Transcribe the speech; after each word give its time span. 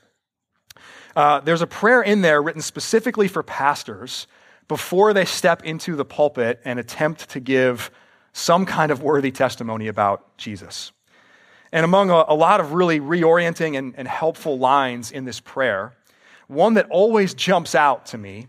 Uh, 1.15 1.39
there's 1.39 1.61
a 1.61 1.67
prayer 1.67 2.01
in 2.01 2.21
there 2.21 2.41
written 2.41 2.61
specifically 2.61 3.27
for 3.27 3.43
pastors 3.43 4.27
before 4.67 5.13
they 5.13 5.25
step 5.25 5.63
into 5.63 5.95
the 5.95 6.05
pulpit 6.05 6.59
and 6.65 6.79
attempt 6.79 7.29
to 7.29 7.39
give 7.39 7.91
some 8.33 8.65
kind 8.65 8.91
of 8.91 9.01
worthy 9.01 9.31
testimony 9.31 9.87
about 9.87 10.37
Jesus. 10.37 10.91
And 11.75 11.83
among 11.83 12.09
a, 12.09 12.23
a 12.29 12.33
lot 12.33 12.61
of 12.61 12.71
really 12.71 13.01
reorienting 13.01 13.77
and, 13.77 13.93
and 13.97 14.07
helpful 14.07 14.57
lines 14.57 15.11
in 15.11 15.25
this 15.25 15.41
prayer, 15.41 15.93
one 16.47 16.75
that 16.75 16.87
always 16.89 17.33
jumps 17.33 17.75
out 17.75 18.05
to 18.07 18.17
me 18.17 18.47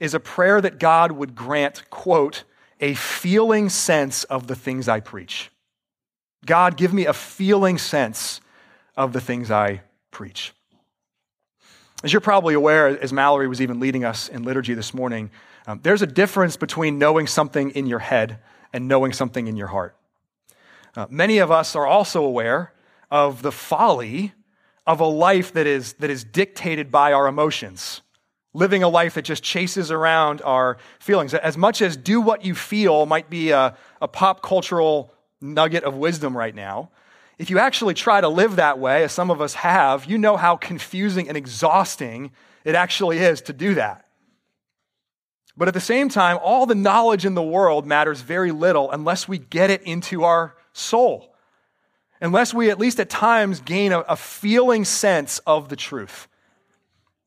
is 0.00 0.14
a 0.14 0.20
prayer 0.20 0.58
that 0.58 0.78
God 0.78 1.12
would 1.12 1.34
grant, 1.34 1.90
quote, 1.90 2.44
a 2.80 2.94
feeling 2.94 3.68
sense 3.68 4.24
of 4.24 4.46
the 4.46 4.54
things 4.54 4.88
I 4.88 5.00
preach. 5.00 5.50
God, 6.46 6.78
give 6.78 6.94
me 6.94 7.04
a 7.04 7.12
feeling 7.12 7.76
sense 7.76 8.40
of 8.96 9.12
the 9.12 9.20
things 9.20 9.50
I 9.50 9.82
preach. 10.10 10.54
As 12.02 12.10
you're 12.10 12.20
probably 12.22 12.54
aware, 12.54 12.88
as 12.88 13.12
Mallory 13.12 13.48
was 13.48 13.60
even 13.60 13.80
leading 13.80 14.02
us 14.02 14.30
in 14.30 14.44
liturgy 14.44 14.72
this 14.72 14.94
morning, 14.94 15.30
um, 15.66 15.80
there's 15.82 16.00
a 16.00 16.06
difference 16.06 16.56
between 16.56 16.98
knowing 16.98 17.26
something 17.26 17.68
in 17.72 17.84
your 17.84 17.98
head 17.98 18.38
and 18.72 18.88
knowing 18.88 19.12
something 19.12 19.46
in 19.46 19.58
your 19.58 19.68
heart. 19.68 19.94
Uh, 20.94 21.06
many 21.08 21.38
of 21.38 21.50
us 21.50 21.74
are 21.74 21.86
also 21.86 22.22
aware 22.24 22.72
of 23.10 23.42
the 23.42 23.52
folly 23.52 24.32
of 24.86 25.00
a 25.00 25.06
life 25.06 25.52
that 25.52 25.66
is, 25.66 25.94
that 25.94 26.10
is 26.10 26.24
dictated 26.24 26.90
by 26.90 27.12
our 27.12 27.26
emotions, 27.26 28.02
living 28.52 28.82
a 28.82 28.88
life 28.88 29.14
that 29.14 29.22
just 29.22 29.42
chases 29.42 29.90
around 29.90 30.42
our 30.42 30.76
feelings. 30.98 31.32
As 31.34 31.56
much 31.56 31.80
as 31.80 31.96
do 31.96 32.20
what 32.20 32.44
you 32.44 32.54
feel 32.54 33.06
might 33.06 33.30
be 33.30 33.50
a, 33.50 33.76
a 34.00 34.08
pop 34.08 34.42
cultural 34.42 35.12
nugget 35.40 35.84
of 35.84 35.94
wisdom 35.94 36.36
right 36.36 36.54
now, 36.54 36.90
if 37.38 37.48
you 37.48 37.58
actually 37.58 37.94
try 37.94 38.20
to 38.20 38.28
live 38.28 38.56
that 38.56 38.78
way, 38.78 39.04
as 39.04 39.12
some 39.12 39.30
of 39.30 39.40
us 39.40 39.54
have, 39.54 40.04
you 40.04 40.18
know 40.18 40.36
how 40.36 40.56
confusing 40.56 41.28
and 41.28 41.36
exhausting 41.36 42.30
it 42.64 42.74
actually 42.74 43.18
is 43.18 43.40
to 43.42 43.52
do 43.52 43.74
that. 43.74 44.06
But 45.56 45.68
at 45.68 45.74
the 45.74 45.80
same 45.80 46.08
time, 46.08 46.38
all 46.42 46.66
the 46.66 46.74
knowledge 46.74 47.26
in 47.26 47.34
the 47.34 47.42
world 47.42 47.86
matters 47.86 48.20
very 48.20 48.52
little 48.52 48.90
unless 48.90 49.26
we 49.26 49.38
get 49.38 49.70
it 49.70 49.82
into 49.82 50.24
our 50.24 50.54
soul, 50.72 51.34
unless 52.20 52.54
we 52.54 52.70
at 52.70 52.78
least 52.78 53.00
at 53.00 53.10
times 53.10 53.60
gain 53.60 53.92
a, 53.92 54.00
a 54.00 54.16
feeling 54.16 54.84
sense 54.84 55.38
of 55.40 55.68
the 55.68 55.76
truth. 55.76 56.28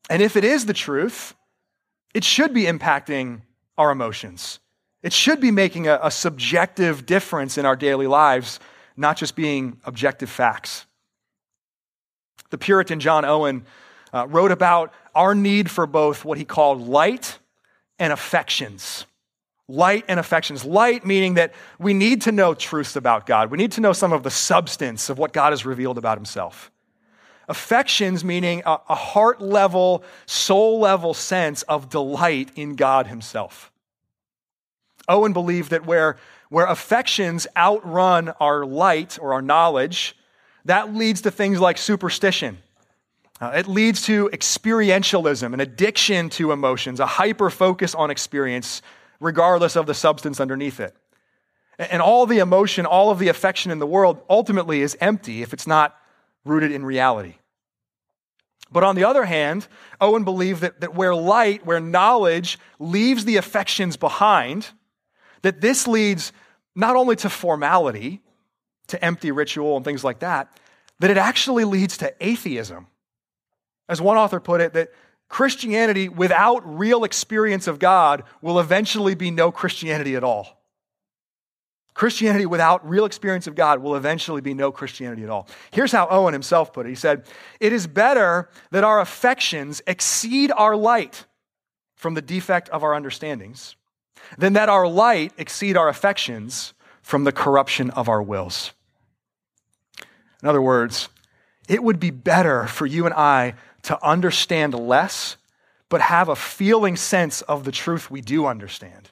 And 0.08 0.22
if 0.22 0.36
it 0.36 0.44
is 0.44 0.66
the 0.66 0.72
truth, 0.72 1.34
it 2.14 2.24
should 2.24 2.54
be 2.54 2.64
impacting 2.64 3.42
our 3.76 3.90
emotions. 3.90 4.60
It 5.02 5.12
should 5.12 5.40
be 5.40 5.50
making 5.50 5.86
a, 5.86 5.98
a 6.02 6.10
subjective 6.10 7.06
difference 7.06 7.58
in 7.58 7.66
our 7.66 7.76
daily 7.76 8.06
lives, 8.06 8.58
not 8.96 9.16
just 9.16 9.36
being 9.36 9.80
objective 9.84 10.30
facts. 10.30 10.86
The 12.50 12.58
Puritan 12.58 13.00
John 13.00 13.24
Owen 13.24 13.66
uh, 14.12 14.26
wrote 14.28 14.52
about 14.52 14.92
our 15.14 15.34
need 15.34 15.70
for 15.70 15.86
both 15.86 16.24
what 16.24 16.38
he 16.38 16.44
called 16.44 16.80
light 16.86 17.38
and 17.98 18.12
affections. 18.12 19.06
Light 19.68 20.04
and 20.06 20.20
affections. 20.20 20.64
Light 20.64 21.04
meaning 21.04 21.34
that 21.34 21.52
we 21.78 21.92
need 21.92 22.22
to 22.22 22.32
know 22.32 22.54
truths 22.54 22.94
about 22.94 23.26
God. 23.26 23.50
We 23.50 23.58
need 23.58 23.72
to 23.72 23.80
know 23.80 23.92
some 23.92 24.12
of 24.12 24.22
the 24.22 24.30
substance 24.30 25.10
of 25.10 25.18
what 25.18 25.32
God 25.32 25.52
has 25.52 25.66
revealed 25.66 25.98
about 25.98 26.16
himself. 26.18 26.70
Affections 27.48 28.24
meaning 28.24 28.62
a, 28.64 28.78
a 28.88 28.94
heart 28.94 29.40
level, 29.40 30.04
soul 30.26 30.80
level 30.80 31.14
sense 31.14 31.62
of 31.62 31.88
delight 31.88 32.50
in 32.54 32.76
God 32.76 33.06
himself. 33.08 33.72
Owen 35.08 35.32
believed 35.32 35.70
that 35.70 35.86
where, 35.86 36.16
where 36.48 36.66
affections 36.66 37.46
outrun 37.56 38.30
our 38.40 38.64
light 38.64 39.18
or 39.20 39.32
our 39.32 39.42
knowledge, 39.42 40.16
that 40.64 40.94
leads 40.94 41.22
to 41.22 41.30
things 41.30 41.60
like 41.60 41.78
superstition. 41.78 42.58
Uh, 43.40 43.52
it 43.54 43.68
leads 43.68 44.02
to 44.02 44.28
experientialism, 44.32 45.52
an 45.52 45.60
addiction 45.60 46.30
to 46.30 46.52
emotions, 46.52 47.00
a 47.00 47.06
hyper 47.06 47.50
focus 47.50 47.94
on 47.94 48.10
experience 48.10 48.82
regardless 49.20 49.76
of 49.76 49.86
the 49.86 49.94
substance 49.94 50.40
underneath 50.40 50.80
it. 50.80 50.94
And 51.78 52.00
all 52.00 52.26
the 52.26 52.38
emotion, 52.38 52.86
all 52.86 53.10
of 53.10 53.18
the 53.18 53.28
affection 53.28 53.70
in 53.70 53.78
the 53.78 53.86
world 53.86 54.22
ultimately 54.30 54.80
is 54.80 54.96
empty 55.00 55.42
if 55.42 55.52
it's 55.52 55.66
not 55.66 55.96
rooted 56.44 56.72
in 56.72 56.84
reality. 56.84 57.34
But 58.70 58.82
on 58.82 58.96
the 58.96 59.04
other 59.04 59.24
hand, 59.24 59.68
Owen 60.00 60.24
believed 60.24 60.62
that, 60.62 60.80
that 60.80 60.94
where 60.94 61.14
light, 61.14 61.64
where 61.64 61.80
knowledge 61.80 62.58
leaves 62.78 63.24
the 63.24 63.36
affections 63.36 63.96
behind, 63.96 64.68
that 65.42 65.60
this 65.60 65.86
leads 65.86 66.32
not 66.74 66.96
only 66.96 67.16
to 67.16 67.30
formality, 67.30 68.22
to 68.88 69.04
empty 69.04 69.30
ritual 69.30 69.76
and 69.76 69.84
things 69.84 70.02
like 70.02 70.20
that, 70.20 70.60
that 70.98 71.10
it 71.10 71.16
actually 71.16 71.64
leads 71.64 71.98
to 71.98 72.14
atheism. 72.20 72.86
As 73.88 74.00
one 74.00 74.16
author 74.16 74.40
put 74.40 74.60
it, 74.60 74.72
that 74.72 74.88
Christianity 75.28 76.08
without 76.08 76.62
real 76.78 77.04
experience 77.04 77.66
of 77.66 77.78
God 77.78 78.24
will 78.40 78.60
eventually 78.60 79.14
be 79.14 79.30
no 79.30 79.50
Christianity 79.50 80.14
at 80.14 80.24
all. 80.24 80.62
Christianity 81.94 82.44
without 82.44 82.86
real 82.86 83.06
experience 83.06 83.46
of 83.46 83.54
God 83.54 83.82
will 83.82 83.96
eventually 83.96 84.42
be 84.42 84.52
no 84.52 84.70
Christianity 84.70 85.24
at 85.24 85.30
all. 85.30 85.48
Here's 85.70 85.92
how 85.92 86.06
Owen 86.10 86.34
himself 86.34 86.72
put 86.72 86.84
it. 86.84 86.90
He 86.90 86.94
said, 86.94 87.24
It 87.58 87.72
is 87.72 87.86
better 87.86 88.50
that 88.70 88.84
our 88.84 89.00
affections 89.00 89.80
exceed 89.86 90.52
our 90.52 90.76
light 90.76 91.24
from 91.94 92.12
the 92.12 92.20
defect 92.20 92.68
of 92.68 92.84
our 92.84 92.94
understandings 92.94 93.76
than 94.36 94.52
that 94.52 94.68
our 94.68 94.86
light 94.86 95.32
exceed 95.38 95.76
our 95.76 95.88
affections 95.88 96.74
from 97.00 97.24
the 97.24 97.32
corruption 97.32 97.90
of 97.90 98.08
our 98.08 98.22
wills. 98.22 98.72
In 100.42 100.48
other 100.48 100.62
words, 100.62 101.08
it 101.66 101.82
would 101.82 101.98
be 101.98 102.10
better 102.10 102.66
for 102.66 102.84
you 102.84 103.06
and 103.06 103.14
I 103.14 103.54
to 103.86 104.04
understand 104.04 104.74
less, 104.74 105.36
but 105.88 106.00
have 106.00 106.28
a 106.28 106.34
feeling 106.34 106.96
sense 106.96 107.40
of 107.42 107.64
the 107.64 107.70
truth 107.70 108.10
we 108.10 108.20
do 108.20 108.46
understand, 108.46 109.10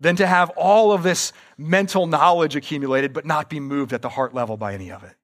than 0.00 0.16
to 0.16 0.26
have 0.26 0.50
all 0.50 0.90
of 0.90 1.04
this 1.04 1.32
mental 1.56 2.08
knowledge 2.08 2.56
accumulated, 2.56 3.12
but 3.12 3.24
not 3.24 3.48
be 3.48 3.60
moved 3.60 3.92
at 3.92 4.02
the 4.02 4.08
heart 4.08 4.34
level 4.34 4.56
by 4.56 4.74
any 4.74 4.90
of 4.90 5.04
it. 5.04 5.14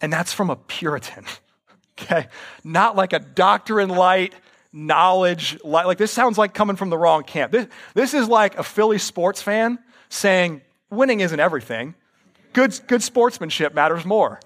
And 0.00 0.12
that's 0.12 0.32
from 0.32 0.48
a 0.48 0.54
Puritan, 0.54 1.24
okay? 2.00 2.28
Not 2.62 2.94
like 2.94 3.12
a 3.12 3.18
doctrine 3.18 3.88
light, 3.88 4.32
knowledge 4.72 5.58
light. 5.64 5.86
Like 5.86 5.98
this 5.98 6.12
sounds 6.12 6.38
like 6.38 6.54
coming 6.54 6.76
from 6.76 6.90
the 6.90 6.98
wrong 6.98 7.24
camp. 7.24 7.50
This, 7.50 7.66
this 7.94 8.14
is 8.14 8.28
like 8.28 8.56
a 8.58 8.62
Philly 8.62 8.98
sports 8.98 9.42
fan 9.42 9.80
saying 10.08 10.62
winning 10.88 11.18
isn't 11.18 11.40
everything. 11.40 11.96
Good, 12.52 12.78
good 12.86 13.02
sportsmanship 13.02 13.74
matters 13.74 14.04
more. 14.04 14.38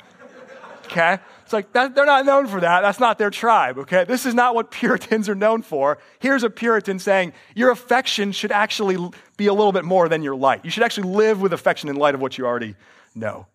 Okay? 0.87 1.19
It's 1.47 1.53
like, 1.53 1.73
that, 1.75 1.95
they're 1.95 2.05
not 2.05 2.27
known 2.27 2.49
for 2.49 2.59
that. 2.59 2.81
That's 2.81 2.99
not 2.99 3.19
their 3.19 3.31
tribe, 3.31 3.79
okay? 3.79 4.03
This 4.03 4.27
is 4.27 4.35
not 4.35 4.57
what 4.57 4.71
Puritans 4.73 5.29
are 5.29 5.35
known 5.37 5.63
for. 5.63 5.99
Here's 6.19 6.43
a 6.43 6.51
Puritan 6.51 6.99
saying, 6.99 7.35
your 7.55 7.71
affection 7.71 8.33
should 8.33 8.51
actually 8.51 8.97
be 9.37 9.47
a 9.47 9.53
little 9.53 9.71
bit 9.71 9.85
more 9.85 10.09
than 10.09 10.25
your 10.25 10.35
light. 10.35 10.65
You 10.65 10.73
should 10.73 10.83
actually 10.83 11.09
live 11.09 11.41
with 11.41 11.53
affection 11.53 11.89
in 11.89 11.95
light 11.95 12.17
of 12.17 12.21
what 12.21 12.37
you 12.37 12.45
already 12.45 12.75
know. 13.15 13.47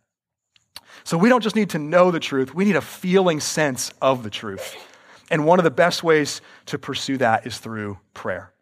So 1.03 1.17
we 1.17 1.27
don't 1.27 1.41
just 1.41 1.57
need 1.57 1.71
to 1.71 1.79
know 1.79 2.11
the 2.11 2.21
truth, 2.21 2.55
we 2.55 2.63
need 2.63 2.77
a 2.77 2.81
feeling 2.81 3.41
sense 3.41 3.91
of 4.01 4.23
the 4.23 4.29
truth. 4.29 4.73
And 5.29 5.45
one 5.45 5.59
of 5.59 5.65
the 5.65 5.69
best 5.69 6.01
ways 6.01 6.39
to 6.67 6.79
pursue 6.79 7.17
that 7.17 7.45
is 7.45 7.57
through 7.57 7.97
prayer. 8.13 8.53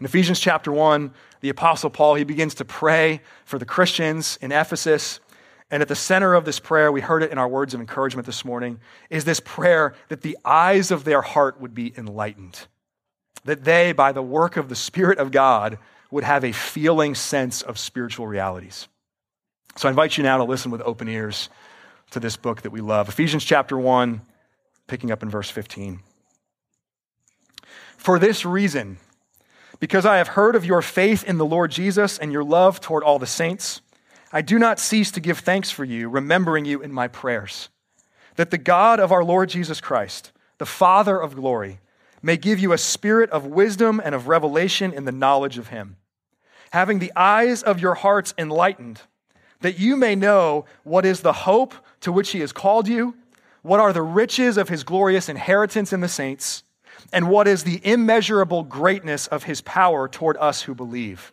In 0.00 0.06
Ephesians 0.06 0.40
chapter 0.40 0.72
1, 0.72 1.14
the 1.40 1.50
Apostle 1.50 1.90
Paul, 1.90 2.16
he 2.16 2.24
begins 2.24 2.54
to 2.56 2.64
pray 2.64 3.20
for 3.44 3.60
the 3.60 3.64
Christians 3.64 4.40
in 4.42 4.50
Ephesus. 4.50 5.20
And 5.70 5.82
at 5.82 5.88
the 5.88 5.94
center 5.94 6.34
of 6.34 6.44
this 6.44 6.58
prayer, 6.58 6.90
we 6.90 7.02
heard 7.02 7.22
it 7.22 7.30
in 7.30 7.38
our 7.38 7.48
words 7.48 7.74
of 7.74 7.80
encouragement 7.80 8.26
this 8.26 8.44
morning, 8.44 8.80
is 9.10 9.24
this 9.24 9.40
prayer 9.40 9.94
that 10.08 10.22
the 10.22 10.38
eyes 10.44 10.90
of 10.90 11.04
their 11.04 11.20
heart 11.20 11.60
would 11.60 11.74
be 11.74 11.92
enlightened. 11.96 12.66
That 13.44 13.64
they, 13.64 13.92
by 13.92 14.12
the 14.12 14.22
work 14.22 14.56
of 14.56 14.68
the 14.68 14.74
Spirit 14.74 15.18
of 15.18 15.30
God, 15.30 15.78
would 16.10 16.24
have 16.24 16.44
a 16.44 16.52
feeling 16.52 17.14
sense 17.14 17.60
of 17.60 17.78
spiritual 17.78 18.26
realities. 18.26 18.88
So 19.76 19.88
I 19.88 19.90
invite 19.90 20.16
you 20.16 20.24
now 20.24 20.38
to 20.38 20.44
listen 20.44 20.70
with 20.70 20.80
open 20.80 21.08
ears 21.08 21.50
to 22.10 22.20
this 22.20 22.36
book 22.36 22.62
that 22.62 22.70
we 22.70 22.80
love. 22.80 23.08
Ephesians 23.08 23.44
chapter 23.44 23.76
1, 23.76 24.22
picking 24.86 25.10
up 25.10 25.22
in 25.22 25.28
verse 25.28 25.50
15. 25.50 26.00
For 27.98 28.18
this 28.18 28.46
reason, 28.46 28.96
because 29.80 30.06
I 30.06 30.16
have 30.16 30.28
heard 30.28 30.56
of 30.56 30.64
your 30.64 30.80
faith 30.80 31.24
in 31.24 31.36
the 31.36 31.44
Lord 31.44 31.70
Jesus 31.70 32.18
and 32.18 32.32
your 32.32 32.42
love 32.42 32.80
toward 32.80 33.04
all 33.04 33.18
the 33.18 33.26
saints, 33.26 33.82
I 34.32 34.42
do 34.42 34.58
not 34.58 34.78
cease 34.78 35.10
to 35.12 35.20
give 35.20 35.38
thanks 35.38 35.70
for 35.70 35.84
you, 35.84 36.08
remembering 36.08 36.64
you 36.64 36.82
in 36.82 36.92
my 36.92 37.08
prayers, 37.08 37.68
that 38.36 38.50
the 38.50 38.58
God 38.58 39.00
of 39.00 39.10
our 39.10 39.24
Lord 39.24 39.48
Jesus 39.48 39.80
Christ, 39.80 40.32
the 40.58 40.66
Father 40.66 41.18
of 41.18 41.34
glory, 41.34 41.80
may 42.22 42.36
give 42.36 42.58
you 42.58 42.72
a 42.72 42.78
spirit 42.78 43.30
of 43.30 43.46
wisdom 43.46 44.00
and 44.04 44.14
of 44.14 44.28
revelation 44.28 44.92
in 44.92 45.04
the 45.04 45.12
knowledge 45.12 45.56
of 45.56 45.68
him, 45.68 45.96
having 46.72 46.98
the 46.98 47.12
eyes 47.16 47.62
of 47.62 47.80
your 47.80 47.94
hearts 47.94 48.34
enlightened, 48.36 49.02
that 49.60 49.78
you 49.78 49.96
may 49.96 50.14
know 50.14 50.64
what 50.84 51.06
is 51.06 51.20
the 51.20 51.32
hope 51.32 51.74
to 52.00 52.12
which 52.12 52.30
he 52.30 52.40
has 52.40 52.52
called 52.52 52.86
you, 52.86 53.16
what 53.62 53.80
are 53.80 53.92
the 53.92 54.02
riches 54.02 54.56
of 54.56 54.68
his 54.68 54.84
glorious 54.84 55.28
inheritance 55.28 55.92
in 55.92 56.00
the 56.00 56.08
saints 56.08 56.62
and 57.12 57.28
what 57.28 57.48
is 57.48 57.64
the 57.64 57.80
immeasurable 57.84 58.62
greatness 58.62 59.26
of 59.28 59.44
his 59.44 59.60
power 59.62 60.08
toward 60.08 60.36
us 60.38 60.62
who 60.62 60.74
believe. 60.74 61.32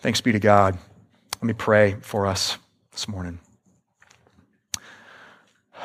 Thanks 0.00 0.20
be 0.20 0.32
to 0.32 0.40
God. 0.40 0.78
Let 1.34 1.44
me 1.44 1.52
pray 1.52 1.96
for 2.00 2.26
us 2.26 2.58
this 2.92 3.06
morning. 3.06 3.38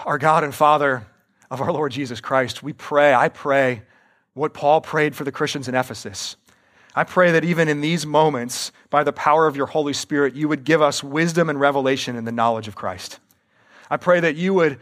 Our 0.05 0.17
God 0.17 0.43
and 0.43 0.53
Father 0.53 1.05
of 1.51 1.61
our 1.61 1.71
Lord 1.71 1.91
Jesus 1.91 2.19
Christ, 2.19 2.63
we 2.63 2.73
pray, 2.73 3.13
I 3.13 3.29
pray 3.29 3.83
what 4.33 4.53
Paul 4.53 4.81
prayed 4.81 5.15
for 5.15 5.23
the 5.23 5.31
Christians 5.31 5.67
in 5.67 5.75
Ephesus. 5.75 6.35
I 6.95 7.03
pray 7.03 7.31
that 7.31 7.45
even 7.45 7.67
in 7.67 7.81
these 7.81 8.05
moments, 8.05 8.71
by 8.89 9.03
the 9.03 9.13
power 9.13 9.47
of 9.47 9.55
your 9.55 9.67
Holy 9.67 9.93
Spirit, 9.93 10.33
you 10.33 10.47
would 10.47 10.63
give 10.63 10.81
us 10.81 11.03
wisdom 11.03 11.49
and 11.49 11.59
revelation 11.59 12.15
in 12.15 12.25
the 12.25 12.31
knowledge 12.31 12.67
of 12.67 12.75
Christ. 12.75 13.19
I 13.89 13.97
pray 13.97 14.19
that 14.21 14.35
you 14.35 14.53
would 14.53 14.79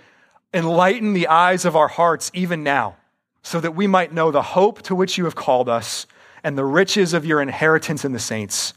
Enlighten 0.53 1.13
the 1.13 1.27
eyes 1.27 1.65
of 1.65 1.75
our 1.75 1.87
hearts 1.87 2.29
even 2.33 2.63
now, 2.63 2.95
so 3.41 3.59
that 3.59 3.75
we 3.75 3.87
might 3.87 4.13
know 4.13 4.29
the 4.29 4.41
hope 4.41 4.83
to 4.83 4.93
which 4.93 5.17
you 5.17 5.23
have 5.23 5.35
called 5.35 5.67
us 5.67 6.05
and 6.43 6.55
the 6.55 6.63
riches 6.63 7.13
of 7.13 7.25
your 7.25 7.41
inheritance 7.41 8.05
in 8.05 8.11
the 8.11 8.19
saints 8.19 8.73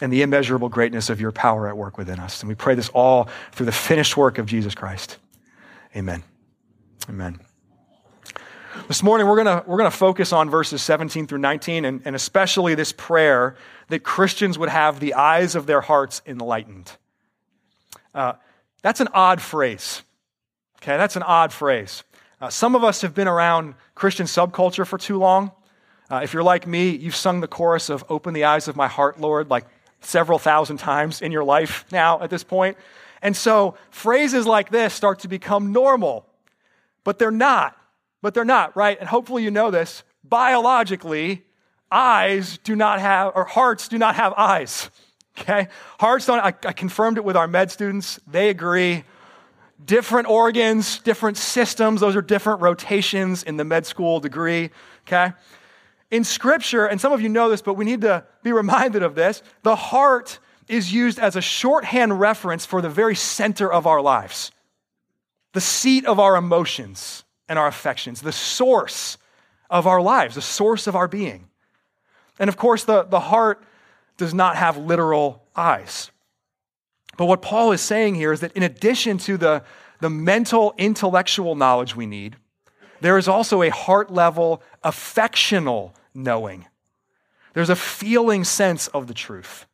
and 0.00 0.12
the 0.12 0.22
immeasurable 0.22 0.68
greatness 0.68 1.10
of 1.10 1.20
your 1.20 1.32
power 1.32 1.68
at 1.68 1.76
work 1.76 1.98
within 1.98 2.18
us. 2.18 2.40
And 2.40 2.48
we 2.48 2.54
pray 2.54 2.74
this 2.74 2.88
all 2.90 3.28
through 3.52 3.66
the 3.66 3.72
finished 3.72 4.16
work 4.16 4.38
of 4.38 4.46
Jesus 4.46 4.74
Christ. 4.74 5.18
Amen. 5.96 6.22
Amen. 7.08 7.40
This 8.88 9.02
morning, 9.02 9.26
we're 9.26 9.42
going 9.42 9.62
we're 9.66 9.76
gonna 9.76 9.90
focus 9.90 10.32
on 10.32 10.48
verses 10.48 10.80
17 10.82 11.26
through 11.26 11.38
19, 11.38 11.84
and, 11.84 12.02
and 12.04 12.16
especially 12.16 12.74
this 12.74 12.92
prayer 12.92 13.56
that 13.88 14.00
Christians 14.00 14.58
would 14.58 14.68
have 14.68 15.00
the 15.00 15.14
eyes 15.14 15.54
of 15.54 15.66
their 15.66 15.80
hearts 15.80 16.22
enlightened. 16.26 16.92
Uh, 18.14 18.34
that's 18.82 19.00
an 19.00 19.08
odd 19.12 19.40
phrase. 19.40 20.02
Okay, 20.78 20.96
that's 20.96 21.16
an 21.16 21.22
odd 21.22 21.52
phrase. 21.52 22.04
Uh, 22.40 22.48
some 22.48 22.74
of 22.74 22.82
us 22.82 23.02
have 23.02 23.14
been 23.14 23.28
around 23.28 23.74
Christian 23.94 24.26
subculture 24.26 24.86
for 24.86 24.98
too 24.98 25.18
long. 25.18 25.52
Uh, 26.10 26.20
if 26.24 26.32
you're 26.32 26.42
like 26.42 26.66
me, 26.66 26.90
you've 26.90 27.14
sung 27.14 27.40
the 27.40 27.48
chorus 27.48 27.90
of 27.90 28.04
Open 28.08 28.34
the 28.34 28.44
Eyes 28.44 28.66
of 28.66 28.76
My 28.76 28.88
Heart, 28.88 29.20
Lord, 29.20 29.50
like 29.50 29.66
several 30.00 30.38
thousand 30.38 30.78
times 30.78 31.22
in 31.22 31.32
your 31.32 31.44
life 31.44 31.84
now 31.92 32.20
at 32.20 32.30
this 32.30 32.44
point. 32.44 32.76
And 33.22 33.36
so 33.36 33.76
phrases 33.90 34.46
like 34.46 34.70
this 34.70 34.94
start 34.94 35.20
to 35.20 35.28
become 35.28 35.72
normal, 35.72 36.26
but 37.04 37.18
they're 37.18 37.30
not. 37.30 37.76
But 38.22 38.34
they're 38.34 38.44
not, 38.44 38.76
right? 38.76 38.98
And 39.00 39.08
hopefully 39.08 39.42
you 39.42 39.50
know 39.50 39.70
this. 39.70 40.02
Biologically, 40.24 41.42
eyes 41.90 42.58
do 42.58 42.76
not 42.76 43.00
have, 43.00 43.32
or 43.34 43.44
hearts 43.44 43.88
do 43.88 43.98
not 43.98 44.14
have 44.16 44.34
eyes. 44.36 44.90
Okay? 45.38 45.68
Hearts 45.98 46.26
don't, 46.26 46.40
I, 46.40 46.48
I 46.48 46.72
confirmed 46.72 47.16
it 47.16 47.24
with 47.24 47.36
our 47.36 47.48
med 47.48 47.70
students. 47.70 48.20
They 48.26 48.50
agree 48.50 49.04
different 49.82 50.28
organs, 50.28 50.98
different 50.98 51.38
systems. 51.38 52.00
Those 52.00 52.16
are 52.16 52.22
different 52.22 52.60
rotations 52.60 53.42
in 53.42 53.56
the 53.56 53.64
med 53.64 53.86
school 53.86 54.20
degree, 54.20 54.70
okay? 55.06 55.32
In 56.10 56.24
scripture, 56.24 56.86
and 56.86 57.00
some 57.00 57.12
of 57.12 57.20
you 57.20 57.28
know 57.28 57.48
this, 57.48 57.62
but 57.62 57.74
we 57.74 57.84
need 57.84 58.00
to 58.00 58.24
be 58.42 58.52
reminded 58.52 59.02
of 59.02 59.14
this, 59.14 59.42
the 59.62 59.76
heart 59.76 60.38
is 60.66 60.92
used 60.92 61.18
as 61.18 61.36
a 61.36 61.40
shorthand 61.40 62.18
reference 62.18 62.66
for 62.66 62.82
the 62.82 62.88
very 62.88 63.14
center 63.14 63.72
of 63.72 63.86
our 63.86 64.00
lives, 64.00 64.50
the 65.52 65.60
seat 65.60 66.06
of 66.06 66.18
our 66.18 66.36
emotions 66.36 67.24
and 67.48 67.58
our 67.58 67.66
affections, 67.66 68.22
the 68.22 68.32
source 68.32 69.18
of 69.68 69.86
our 69.86 70.00
lives, 70.00 70.34
the 70.34 70.42
source 70.42 70.86
of 70.86 70.96
our 70.96 71.08
being. 71.08 71.48
And 72.38 72.48
of 72.48 72.56
course, 72.56 72.84
the, 72.84 73.04
the 73.04 73.20
heart 73.20 73.62
does 74.16 74.34
not 74.34 74.56
have 74.56 74.76
literal 74.76 75.44
eyes. 75.54 76.10
But 77.16 77.26
what 77.26 77.42
Paul 77.42 77.72
is 77.72 77.80
saying 77.80 78.14
here 78.14 78.32
is 78.32 78.40
that 78.40 78.52
in 78.52 78.62
addition 78.62 79.18
to 79.18 79.36
the, 79.36 79.62
the 80.00 80.10
mental, 80.10 80.74
intellectual 80.78 81.54
knowledge 81.54 81.94
we 81.94 82.06
need, 82.06 82.36
there 83.00 83.18
is 83.18 83.28
also 83.28 83.62
a 83.62 83.70
heart 83.70 84.12
level, 84.12 84.62
affectional 84.82 85.94
knowing. 86.14 86.66
There's 87.54 87.70
a 87.70 87.76
feeling 87.76 88.44
sense 88.44 88.88
of 88.88 89.06
the 89.06 89.14
truth. 89.14 89.66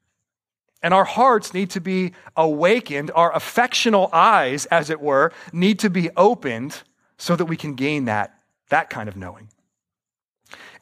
And 0.83 0.95
our 0.95 1.05
hearts 1.05 1.53
need 1.53 1.71
to 1.71 1.81
be 1.81 2.13
awakened. 2.37 3.11
Our 3.15 3.35
affectional 3.35 4.09
eyes, 4.13 4.67
as 4.67 4.91
it 4.91 5.01
were, 5.01 5.33
need 5.53 5.79
to 5.81 5.91
be 5.91 6.11
opened 6.17 6.83
so 7.19 7.35
that 7.35 7.47
we 7.47 7.57
can 7.57 7.75
gain 7.75 8.05
that, 8.05 8.39
that 8.69 8.91
kind 8.91 9.09
of 9.09 9.17
knowing. 9.17 9.49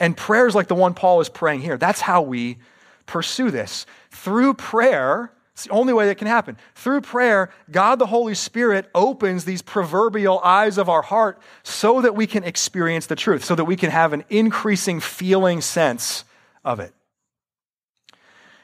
And 0.00 0.16
prayers 0.16 0.54
like 0.54 0.68
the 0.68 0.74
one 0.74 0.94
Paul 0.94 1.20
is 1.20 1.28
praying 1.28 1.60
here, 1.60 1.78
that's 1.78 2.00
how 2.00 2.22
we 2.22 2.58
pursue 3.06 3.50
this. 3.50 3.86
Through 4.10 4.54
prayer, 4.54 5.32
it's 5.54 5.64
the 5.64 5.70
only 5.70 5.92
way 5.92 6.06
that 6.06 6.18
can 6.18 6.26
happen. 6.26 6.56
Through 6.74 7.02
prayer, 7.02 7.50
God 7.70 8.00
the 8.00 8.06
Holy 8.06 8.34
Spirit 8.34 8.90
opens 8.92 9.44
these 9.44 9.62
proverbial 9.62 10.40
eyes 10.40 10.78
of 10.78 10.88
our 10.88 11.02
heart 11.02 11.40
so 11.62 12.00
that 12.00 12.16
we 12.16 12.26
can 12.26 12.42
experience 12.42 13.06
the 13.06 13.14
truth, 13.14 13.44
so 13.44 13.54
that 13.54 13.64
we 13.64 13.76
can 13.76 13.90
have 13.90 14.12
an 14.12 14.25
increasing 14.30 14.99
feeling 14.99 15.61
sense 15.61 16.25
of 16.64 16.80
it. 16.80 16.92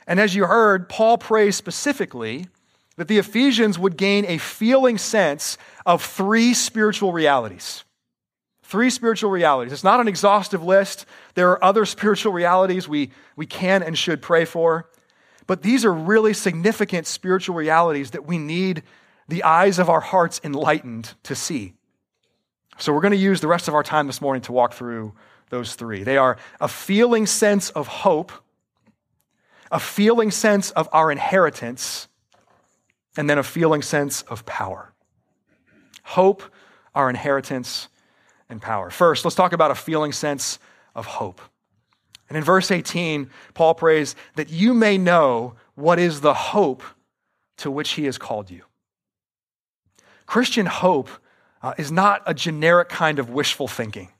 And 0.08 0.18
as 0.18 0.34
you 0.34 0.46
heard, 0.46 0.88
Paul 0.88 1.16
prays 1.16 1.54
specifically 1.54 2.48
that 2.96 3.06
the 3.06 3.18
Ephesians 3.18 3.78
would 3.78 3.96
gain 3.96 4.24
a 4.26 4.38
feeling 4.38 4.98
sense 4.98 5.58
of 5.86 6.04
three 6.04 6.54
spiritual 6.54 7.12
realities. 7.12 7.84
Three 8.64 8.90
spiritual 8.90 9.30
realities. 9.30 9.72
It's 9.72 9.84
not 9.84 10.00
an 10.00 10.08
exhaustive 10.08 10.64
list. 10.64 11.06
There 11.34 11.50
are 11.50 11.64
other 11.64 11.84
spiritual 11.84 12.32
realities 12.32 12.88
we, 12.88 13.12
we 13.36 13.46
can 13.46 13.84
and 13.84 13.96
should 13.96 14.20
pray 14.20 14.44
for. 14.44 14.89
But 15.50 15.62
these 15.62 15.84
are 15.84 15.92
really 15.92 16.32
significant 16.32 17.08
spiritual 17.08 17.56
realities 17.56 18.12
that 18.12 18.24
we 18.24 18.38
need 18.38 18.84
the 19.26 19.42
eyes 19.42 19.80
of 19.80 19.90
our 19.90 19.98
hearts 19.98 20.40
enlightened 20.44 21.14
to 21.24 21.34
see. 21.34 21.74
So 22.78 22.92
we're 22.92 23.00
going 23.00 23.14
to 23.14 23.18
use 23.18 23.40
the 23.40 23.48
rest 23.48 23.66
of 23.66 23.74
our 23.74 23.82
time 23.82 24.06
this 24.06 24.20
morning 24.20 24.42
to 24.42 24.52
walk 24.52 24.74
through 24.74 25.12
those 25.48 25.74
three. 25.74 26.04
They 26.04 26.18
are 26.18 26.36
a 26.60 26.68
feeling 26.68 27.26
sense 27.26 27.70
of 27.70 27.88
hope, 27.88 28.30
a 29.72 29.80
feeling 29.80 30.30
sense 30.30 30.70
of 30.70 30.88
our 30.92 31.10
inheritance, 31.10 32.06
and 33.16 33.28
then 33.28 33.38
a 33.38 33.42
feeling 33.42 33.82
sense 33.82 34.22
of 34.22 34.46
power. 34.46 34.92
Hope, 36.04 36.44
our 36.94 37.10
inheritance, 37.10 37.88
and 38.48 38.62
power. 38.62 38.88
First, 38.88 39.24
let's 39.24 39.34
talk 39.34 39.52
about 39.52 39.72
a 39.72 39.74
feeling 39.74 40.12
sense 40.12 40.60
of 40.94 41.06
hope. 41.06 41.40
And 42.30 42.38
in 42.38 42.44
verse 42.44 42.70
18, 42.70 43.28
Paul 43.54 43.74
prays 43.74 44.14
that 44.36 44.48
you 44.48 44.72
may 44.72 44.96
know 44.96 45.54
what 45.74 45.98
is 45.98 46.20
the 46.20 46.32
hope 46.32 46.82
to 47.58 47.70
which 47.70 47.90
he 47.90 48.04
has 48.04 48.16
called 48.16 48.50
you. 48.50 48.62
Christian 50.26 50.66
hope 50.66 51.08
uh, 51.60 51.74
is 51.76 51.90
not 51.90 52.22
a 52.24 52.32
generic 52.32 52.88
kind 52.88 53.18
of 53.18 53.30
wishful 53.30 53.66
thinking. 53.66 54.10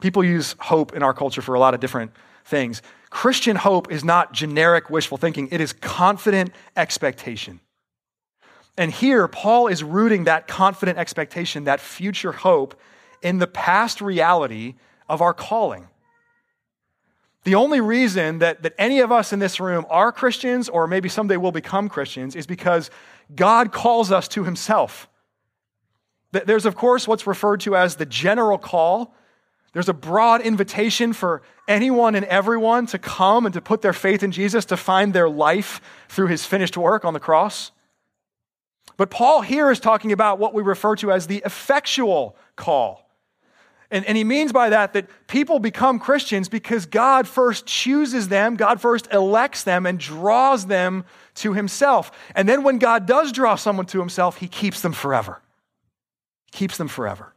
People 0.00 0.24
use 0.24 0.56
hope 0.58 0.94
in 0.96 1.02
our 1.02 1.12
culture 1.12 1.42
for 1.42 1.54
a 1.54 1.60
lot 1.60 1.74
of 1.74 1.80
different 1.80 2.12
things. 2.46 2.80
Christian 3.10 3.56
hope 3.56 3.92
is 3.92 4.02
not 4.02 4.32
generic 4.32 4.88
wishful 4.88 5.18
thinking, 5.18 5.48
it 5.52 5.60
is 5.60 5.74
confident 5.74 6.52
expectation. 6.76 7.60
And 8.78 8.90
here, 8.90 9.28
Paul 9.28 9.66
is 9.66 9.84
rooting 9.84 10.24
that 10.24 10.48
confident 10.48 10.96
expectation, 10.96 11.64
that 11.64 11.78
future 11.78 12.32
hope, 12.32 12.74
in 13.20 13.38
the 13.38 13.46
past 13.46 14.00
reality 14.00 14.76
of 15.10 15.20
our 15.20 15.34
calling. 15.34 15.88
The 17.44 17.54
only 17.56 17.80
reason 17.80 18.38
that, 18.38 18.62
that 18.62 18.74
any 18.78 19.00
of 19.00 19.10
us 19.10 19.32
in 19.32 19.40
this 19.40 19.58
room 19.58 19.84
are 19.90 20.12
Christians, 20.12 20.68
or 20.68 20.86
maybe 20.86 21.08
someday 21.08 21.36
will 21.36 21.52
become 21.52 21.88
Christians, 21.88 22.36
is 22.36 22.46
because 22.46 22.90
God 23.34 23.72
calls 23.72 24.12
us 24.12 24.28
to 24.28 24.44
Himself. 24.44 25.08
There's, 26.30 26.64
of 26.64 26.76
course, 26.76 27.06
what's 27.06 27.26
referred 27.26 27.60
to 27.60 27.76
as 27.76 27.96
the 27.96 28.06
general 28.06 28.58
call. 28.58 29.14
There's 29.72 29.88
a 29.88 29.94
broad 29.94 30.40
invitation 30.40 31.12
for 31.12 31.42
anyone 31.68 32.14
and 32.14 32.24
everyone 32.26 32.86
to 32.86 32.98
come 32.98 33.44
and 33.44 33.52
to 33.54 33.60
put 33.60 33.82
their 33.82 33.92
faith 33.92 34.22
in 34.22 34.30
Jesus, 34.30 34.64
to 34.66 34.76
find 34.76 35.12
their 35.12 35.28
life 35.28 35.80
through 36.08 36.28
his 36.28 36.46
finished 36.46 36.76
work 36.76 37.04
on 37.04 37.12
the 37.12 37.20
cross. 37.20 37.72
But 38.96 39.10
Paul 39.10 39.42
here 39.42 39.70
is 39.70 39.80
talking 39.80 40.12
about 40.12 40.38
what 40.38 40.54
we 40.54 40.62
refer 40.62 40.96
to 40.96 41.12
as 41.12 41.26
the 41.26 41.42
effectual 41.44 42.36
call. 42.56 43.10
And, 43.92 44.06
and 44.06 44.16
he 44.16 44.24
means 44.24 44.52
by 44.54 44.70
that 44.70 44.94
that 44.94 45.06
people 45.26 45.58
become 45.58 45.98
Christians 45.98 46.48
because 46.48 46.86
God 46.86 47.28
first 47.28 47.66
chooses 47.66 48.28
them, 48.28 48.56
God 48.56 48.80
first 48.80 49.06
elects 49.12 49.64
them, 49.64 49.84
and 49.84 50.00
draws 50.00 50.64
them 50.64 51.04
to 51.34 51.52
himself. 51.52 52.10
And 52.34 52.48
then 52.48 52.62
when 52.62 52.78
God 52.78 53.06
does 53.06 53.32
draw 53.32 53.54
someone 53.54 53.84
to 53.86 54.00
himself, 54.00 54.38
he 54.38 54.48
keeps 54.48 54.80
them 54.80 54.94
forever. 54.94 55.42
He 56.46 56.56
keeps 56.56 56.78
them 56.78 56.88
forever. 56.88 57.34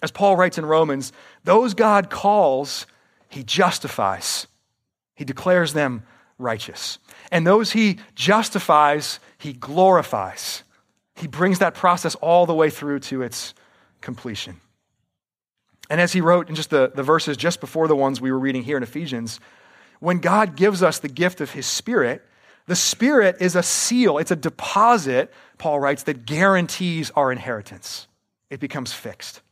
As 0.00 0.12
Paul 0.12 0.36
writes 0.36 0.58
in 0.58 0.64
Romans, 0.64 1.12
those 1.42 1.74
God 1.74 2.08
calls, 2.08 2.86
he 3.28 3.42
justifies, 3.42 4.46
he 5.16 5.24
declares 5.24 5.72
them 5.72 6.04
righteous. 6.38 7.00
And 7.32 7.44
those 7.44 7.72
he 7.72 7.98
justifies, 8.14 9.18
he 9.38 9.52
glorifies. 9.52 10.62
He 11.16 11.26
brings 11.26 11.58
that 11.58 11.74
process 11.74 12.14
all 12.16 12.46
the 12.46 12.54
way 12.54 12.70
through 12.70 13.00
to 13.00 13.22
its 13.22 13.54
completion. 14.00 14.60
And 15.92 16.00
as 16.00 16.14
he 16.14 16.22
wrote 16.22 16.48
in 16.48 16.54
just 16.54 16.70
the, 16.70 16.90
the 16.94 17.02
verses 17.02 17.36
just 17.36 17.60
before 17.60 17.86
the 17.86 17.94
ones 17.94 18.18
we 18.18 18.32
were 18.32 18.38
reading 18.38 18.62
here 18.62 18.78
in 18.78 18.82
Ephesians, 18.82 19.40
when 20.00 20.20
God 20.20 20.56
gives 20.56 20.82
us 20.82 20.98
the 20.98 21.06
gift 21.06 21.42
of 21.42 21.50
his 21.50 21.66
Spirit, 21.66 22.24
the 22.66 22.74
Spirit 22.74 23.36
is 23.40 23.56
a 23.56 23.62
seal, 23.62 24.16
it's 24.16 24.30
a 24.30 24.36
deposit, 24.36 25.30
Paul 25.58 25.80
writes, 25.80 26.04
that 26.04 26.24
guarantees 26.24 27.10
our 27.10 27.30
inheritance. 27.30 28.06
It 28.48 28.58
becomes 28.58 28.94
fixed. 28.94 29.42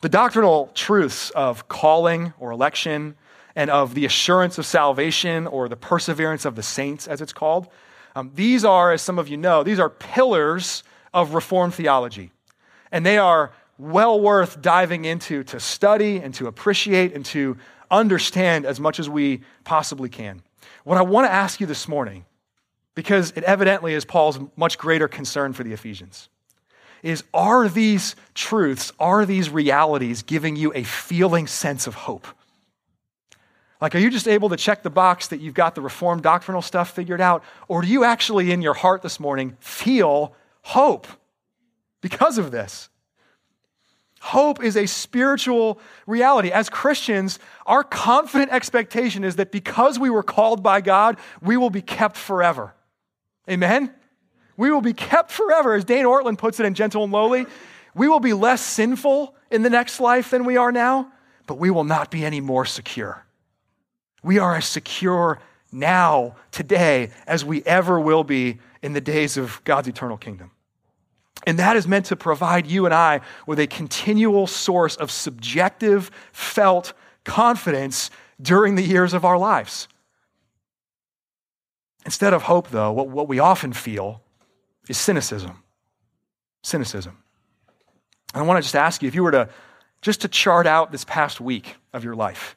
The 0.00 0.08
doctrinal 0.08 0.70
truths 0.74 1.30
of 1.30 1.66
calling 1.66 2.32
or 2.38 2.52
election 2.52 3.16
and 3.56 3.70
of 3.70 3.94
the 3.94 4.04
assurance 4.04 4.58
of 4.58 4.64
salvation 4.64 5.48
or 5.48 5.68
the 5.68 5.74
perseverance 5.74 6.44
of 6.44 6.54
the 6.54 6.62
saints, 6.62 7.08
as 7.08 7.20
it's 7.20 7.32
called, 7.32 7.66
um, 8.14 8.30
these 8.36 8.64
are, 8.64 8.92
as 8.92 9.02
some 9.02 9.18
of 9.18 9.26
you 9.26 9.38
know, 9.38 9.64
these 9.64 9.80
are 9.80 9.90
pillars 9.90 10.84
of 11.12 11.34
Reformed 11.34 11.74
theology. 11.74 12.30
And 12.92 13.04
they 13.04 13.18
are 13.18 13.50
well 13.78 14.20
worth 14.20 14.62
diving 14.62 15.04
into 15.04 15.42
to 15.44 15.60
study 15.60 16.18
and 16.18 16.32
to 16.34 16.46
appreciate 16.46 17.14
and 17.14 17.24
to 17.26 17.56
understand 17.90 18.64
as 18.66 18.80
much 18.80 18.98
as 18.98 19.08
we 19.08 19.42
possibly 19.64 20.08
can. 20.08 20.42
What 20.84 20.98
I 20.98 21.02
want 21.02 21.26
to 21.26 21.32
ask 21.32 21.60
you 21.60 21.66
this 21.66 21.88
morning, 21.88 22.24
because 22.94 23.32
it 23.36 23.44
evidently 23.44 23.94
is 23.94 24.04
Paul's 24.04 24.38
much 24.56 24.78
greater 24.78 25.08
concern 25.08 25.52
for 25.52 25.64
the 25.64 25.72
Ephesians, 25.72 26.28
is 27.02 27.24
are 27.34 27.68
these 27.68 28.16
truths, 28.34 28.92
are 28.98 29.26
these 29.26 29.50
realities 29.50 30.22
giving 30.22 30.56
you 30.56 30.72
a 30.74 30.82
feeling 30.82 31.46
sense 31.46 31.86
of 31.86 31.94
hope? 31.94 32.26
Like, 33.80 33.94
are 33.94 33.98
you 33.98 34.08
just 34.08 34.28
able 34.28 34.48
to 34.48 34.56
check 34.56 34.82
the 34.82 34.90
box 34.90 35.28
that 35.28 35.40
you've 35.40 35.54
got 35.54 35.74
the 35.74 35.82
Reformed 35.82 36.22
doctrinal 36.22 36.62
stuff 36.62 36.92
figured 36.92 37.20
out? 37.20 37.44
Or 37.68 37.82
do 37.82 37.88
you 37.88 38.04
actually, 38.04 38.50
in 38.50 38.62
your 38.62 38.72
heart 38.72 39.02
this 39.02 39.20
morning, 39.20 39.56
feel 39.60 40.34
hope 40.62 41.06
because 42.00 42.38
of 42.38 42.50
this? 42.50 42.88
Hope 44.24 44.64
is 44.64 44.74
a 44.74 44.86
spiritual 44.86 45.78
reality. 46.06 46.50
As 46.50 46.70
Christians, 46.70 47.38
our 47.66 47.84
confident 47.84 48.52
expectation 48.52 49.22
is 49.22 49.36
that 49.36 49.52
because 49.52 49.98
we 49.98 50.08
were 50.08 50.22
called 50.22 50.62
by 50.62 50.80
God, 50.80 51.18
we 51.42 51.58
will 51.58 51.68
be 51.68 51.82
kept 51.82 52.16
forever. 52.16 52.72
Amen? 53.50 53.92
We 54.56 54.70
will 54.70 54.80
be 54.80 54.94
kept 54.94 55.30
forever. 55.30 55.74
As 55.74 55.84
Dane 55.84 56.06
Ortlund 56.06 56.38
puts 56.38 56.58
it 56.58 56.64
in 56.64 56.72
Gentle 56.72 57.04
and 57.04 57.12
Lowly, 57.12 57.44
we 57.94 58.08
will 58.08 58.18
be 58.18 58.32
less 58.32 58.62
sinful 58.62 59.36
in 59.50 59.62
the 59.62 59.68
next 59.68 60.00
life 60.00 60.30
than 60.30 60.46
we 60.46 60.56
are 60.56 60.72
now, 60.72 61.12
but 61.46 61.58
we 61.58 61.70
will 61.70 61.84
not 61.84 62.10
be 62.10 62.24
any 62.24 62.40
more 62.40 62.64
secure. 62.64 63.26
We 64.22 64.38
are 64.38 64.56
as 64.56 64.64
secure 64.64 65.38
now, 65.70 66.36
today, 66.50 67.10
as 67.26 67.44
we 67.44 67.62
ever 67.64 68.00
will 68.00 68.24
be 68.24 68.58
in 68.82 68.94
the 68.94 69.02
days 69.02 69.36
of 69.36 69.60
God's 69.64 69.88
eternal 69.88 70.16
kingdom. 70.16 70.50
And 71.46 71.58
that 71.58 71.76
is 71.76 71.86
meant 71.86 72.06
to 72.06 72.16
provide 72.16 72.66
you 72.66 72.86
and 72.86 72.94
I 72.94 73.20
with 73.46 73.58
a 73.58 73.66
continual 73.66 74.46
source 74.46 74.96
of 74.96 75.10
subjective, 75.10 76.10
felt 76.32 76.94
confidence 77.24 78.10
during 78.40 78.74
the 78.74 78.82
years 78.82 79.12
of 79.12 79.24
our 79.24 79.38
lives. 79.38 79.88
Instead 82.04 82.32
of 82.32 82.42
hope, 82.42 82.70
though, 82.70 82.92
what, 82.92 83.08
what 83.08 83.28
we 83.28 83.38
often 83.38 83.72
feel 83.72 84.22
is 84.88 84.98
cynicism. 84.98 85.62
Cynicism. 86.62 87.18
And 88.34 88.42
I 88.42 88.46
want 88.46 88.58
to 88.58 88.62
just 88.62 88.76
ask 88.76 89.02
you 89.02 89.08
if 89.08 89.14
you 89.14 89.22
were 89.22 89.30
to 89.30 89.48
just 90.02 90.20
to 90.20 90.28
chart 90.28 90.66
out 90.66 90.92
this 90.92 91.04
past 91.04 91.40
week 91.40 91.76
of 91.94 92.04
your 92.04 92.14
life, 92.14 92.56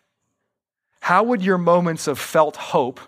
how 1.00 1.24
would 1.24 1.42
your 1.42 1.58
moments 1.58 2.08
of 2.08 2.20
felt 2.20 2.58
hope 2.58 3.00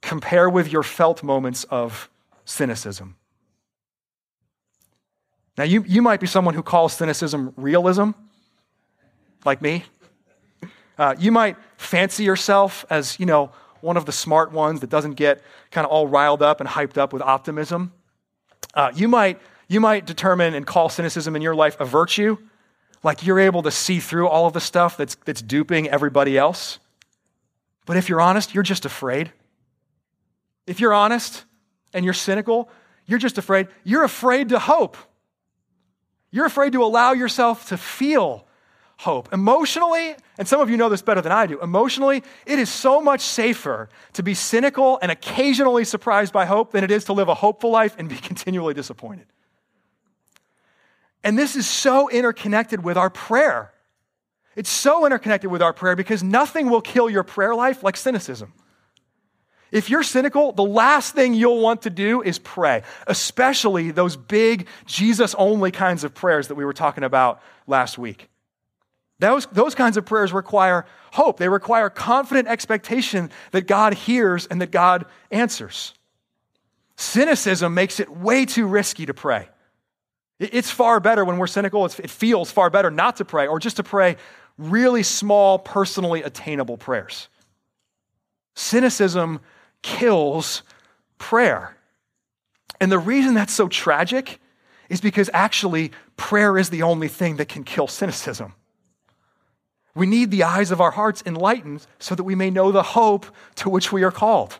compare 0.00 0.48
with 0.48 0.72
your 0.72 0.84
felt 0.84 1.24
moments 1.24 1.64
of 1.64 2.08
cynicism? 2.44 3.16
Now, 5.58 5.64
you, 5.64 5.84
you 5.86 6.00
might 6.00 6.20
be 6.20 6.26
someone 6.26 6.54
who 6.54 6.62
calls 6.62 6.94
cynicism 6.94 7.52
realism, 7.56 8.10
like 9.44 9.60
me. 9.60 9.84
Uh, 10.96 11.14
you 11.18 11.32
might 11.32 11.56
fancy 11.76 12.24
yourself 12.24 12.84
as, 12.88 13.18
you 13.20 13.26
know, 13.26 13.50
one 13.80 13.96
of 13.96 14.06
the 14.06 14.12
smart 14.12 14.52
ones 14.52 14.80
that 14.80 14.90
doesn't 14.90 15.14
get 15.14 15.42
kind 15.70 15.84
of 15.84 15.90
all 15.90 16.06
riled 16.06 16.42
up 16.42 16.60
and 16.60 16.68
hyped 16.68 16.96
up 16.96 17.12
with 17.12 17.20
optimism. 17.20 17.92
Uh, 18.74 18.92
you, 18.94 19.08
might, 19.08 19.40
you 19.68 19.80
might 19.80 20.06
determine 20.06 20.54
and 20.54 20.66
call 20.66 20.88
cynicism 20.88 21.36
in 21.36 21.42
your 21.42 21.54
life 21.54 21.76
a 21.80 21.84
virtue, 21.84 22.38
like 23.02 23.26
you're 23.26 23.40
able 23.40 23.62
to 23.62 23.70
see 23.70 23.98
through 23.98 24.28
all 24.28 24.46
of 24.46 24.52
the 24.52 24.60
stuff 24.60 24.96
that's, 24.96 25.16
that's 25.24 25.42
duping 25.42 25.88
everybody 25.88 26.38
else. 26.38 26.78
But 27.84 27.96
if 27.96 28.08
you're 28.08 28.20
honest, 28.20 28.54
you're 28.54 28.62
just 28.62 28.84
afraid. 28.84 29.32
If 30.66 30.78
you're 30.78 30.94
honest 30.94 31.44
and 31.92 32.04
you're 32.04 32.14
cynical, 32.14 32.70
you're 33.06 33.18
just 33.18 33.36
afraid. 33.38 33.66
You're 33.82 34.04
afraid 34.04 34.50
to 34.50 34.58
hope. 34.60 34.96
You're 36.32 36.46
afraid 36.46 36.72
to 36.72 36.82
allow 36.82 37.12
yourself 37.12 37.68
to 37.68 37.76
feel 37.76 38.46
hope. 38.96 39.32
Emotionally, 39.32 40.16
and 40.38 40.48
some 40.48 40.60
of 40.60 40.70
you 40.70 40.76
know 40.76 40.88
this 40.88 41.02
better 41.02 41.20
than 41.20 41.30
I 41.30 41.46
do, 41.46 41.60
emotionally, 41.60 42.22
it 42.46 42.58
is 42.58 42.70
so 42.70 43.00
much 43.00 43.20
safer 43.20 43.90
to 44.14 44.22
be 44.22 44.32
cynical 44.32 44.98
and 45.02 45.12
occasionally 45.12 45.84
surprised 45.84 46.32
by 46.32 46.46
hope 46.46 46.72
than 46.72 46.82
it 46.82 46.90
is 46.90 47.04
to 47.04 47.12
live 47.12 47.28
a 47.28 47.34
hopeful 47.34 47.70
life 47.70 47.94
and 47.98 48.08
be 48.08 48.16
continually 48.30 48.74
disappointed. 48.74 49.26
And 51.22 51.38
this 51.38 51.54
is 51.54 51.68
so 51.68 52.08
interconnected 52.08 52.82
with 52.82 52.96
our 52.96 53.10
prayer. 53.10 53.72
It's 54.56 54.70
so 54.70 55.06
interconnected 55.06 55.50
with 55.50 55.62
our 55.62 55.72
prayer 55.72 55.96
because 55.96 56.22
nothing 56.22 56.68
will 56.70 56.80
kill 56.80 57.08
your 57.08 57.22
prayer 57.22 57.54
life 57.54 57.82
like 57.82 57.96
cynicism. 57.96 58.54
If 59.72 59.88
you're 59.88 60.02
cynical, 60.02 60.52
the 60.52 60.62
last 60.62 61.14
thing 61.14 61.32
you'll 61.32 61.60
want 61.60 61.82
to 61.82 61.90
do 61.90 62.20
is 62.22 62.38
pray, 62.38 62.82
especially 63.06 63.90
those 63.90 64.16
big 64.16 64.68
Jesus 64.84 65.34
only 65.36 65.70
kinds 65.70 66.04
of 66.04 66.14
prayers 66.14 66.48
that 66.48 66.54
we 66.54 66.64
were 66.64 66.74
talking 66.74 67.04
about 67.04 67.42
last 67.66 67.96
week. 67.96 68.28
Those, 69.18 69.46
those 69.46 69.74
kinds 69.74 69.96
of 69.96 70.04
prayers 70.04 70.32
require 70.32 70.84
hope. 71.12 71.38
They 71.38 71.48
require 71.48 71.88
confident 71.88 72.48
expectation 72.48 73.30
that 73.52 73.66
God 73.66 73.94
hears 73.94 74.46
and 74.46 74.60
that 74.60 74.70
God 74.70 75.06
answers. 75.30 75.94
Cynicism 76.96 77.72
makes 77.72 77.98
it 77.98 78.10
way 78.10 78.44
too 78.44 78.66
risky 78.66 79.06
to 79.06 79.14
pray. 79.14 79.48
It's 80.38 80.70
far 80.70 81.00
better 81.00 81.24
when 81.24 81.38
we're 81.38 81.46
cynical, 81.46 81.86
it 81.86 82.10
feels 82.10 82.50
far 82.50 82.68
better 82.68 82.90
not 82.90 83.16
to 83.16 83.24
pray 83.24 83.46
or 83.46 83.58
just 83.58 83.76
to 83.76 83.82
pray 83.82 84.16
really 84.58 85.02
small, 85.02 85.58
personally 85.58 86.22
attainable 86.22 86.76
prayers. 86.76 87.28
Cynicism 88.54 89.40
kills 89.82 90.62
prayer. 91.18 91.76
And 92.80 92.90
the 92.90 92.98
reason 92.98 93.34
that's 93.34 93.52
so 93.52 93.68
tragic 93.68 94.40
is 94.88 95.00
because 95.00 95.30
actually 95.32 95.92
prayer 96.16 96.58
is 96.58 96.70
the 96.70 96.82
only 96.82 97.08
thing 97.08 97.36
that 97.36 97.48
can 97.48 97.64
kill 97.64 97.86
cynicism. 97.86 98.54
We 99.94 100.06
need 100.06 100.30
the 100.30 100.42
eyes 100.42 100.70
of 100.70 100.80
our 100.80 100.90
hearts 100.90 101.22
enlightened 101.26 101.86
so 101.98 102.14
that 102.14 102.24
we 102.24 102.34
may 102.34 102.50
know 102.50 102.72
the 102.72 102.82
hope 102.82 103.26
to 103.56 103.68
which 103.68 103.92
we 103.92 104.02
are 104.02 104.10
called. 104.10 104.58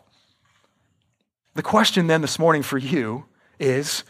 The 1.55 1.63
question 1.63 2.07
then 2.07 2.21
this 2.21 2.39
morning 2.39 2.63
for 2.63 2.77
you 2.77 3.25
is 3.59 4.03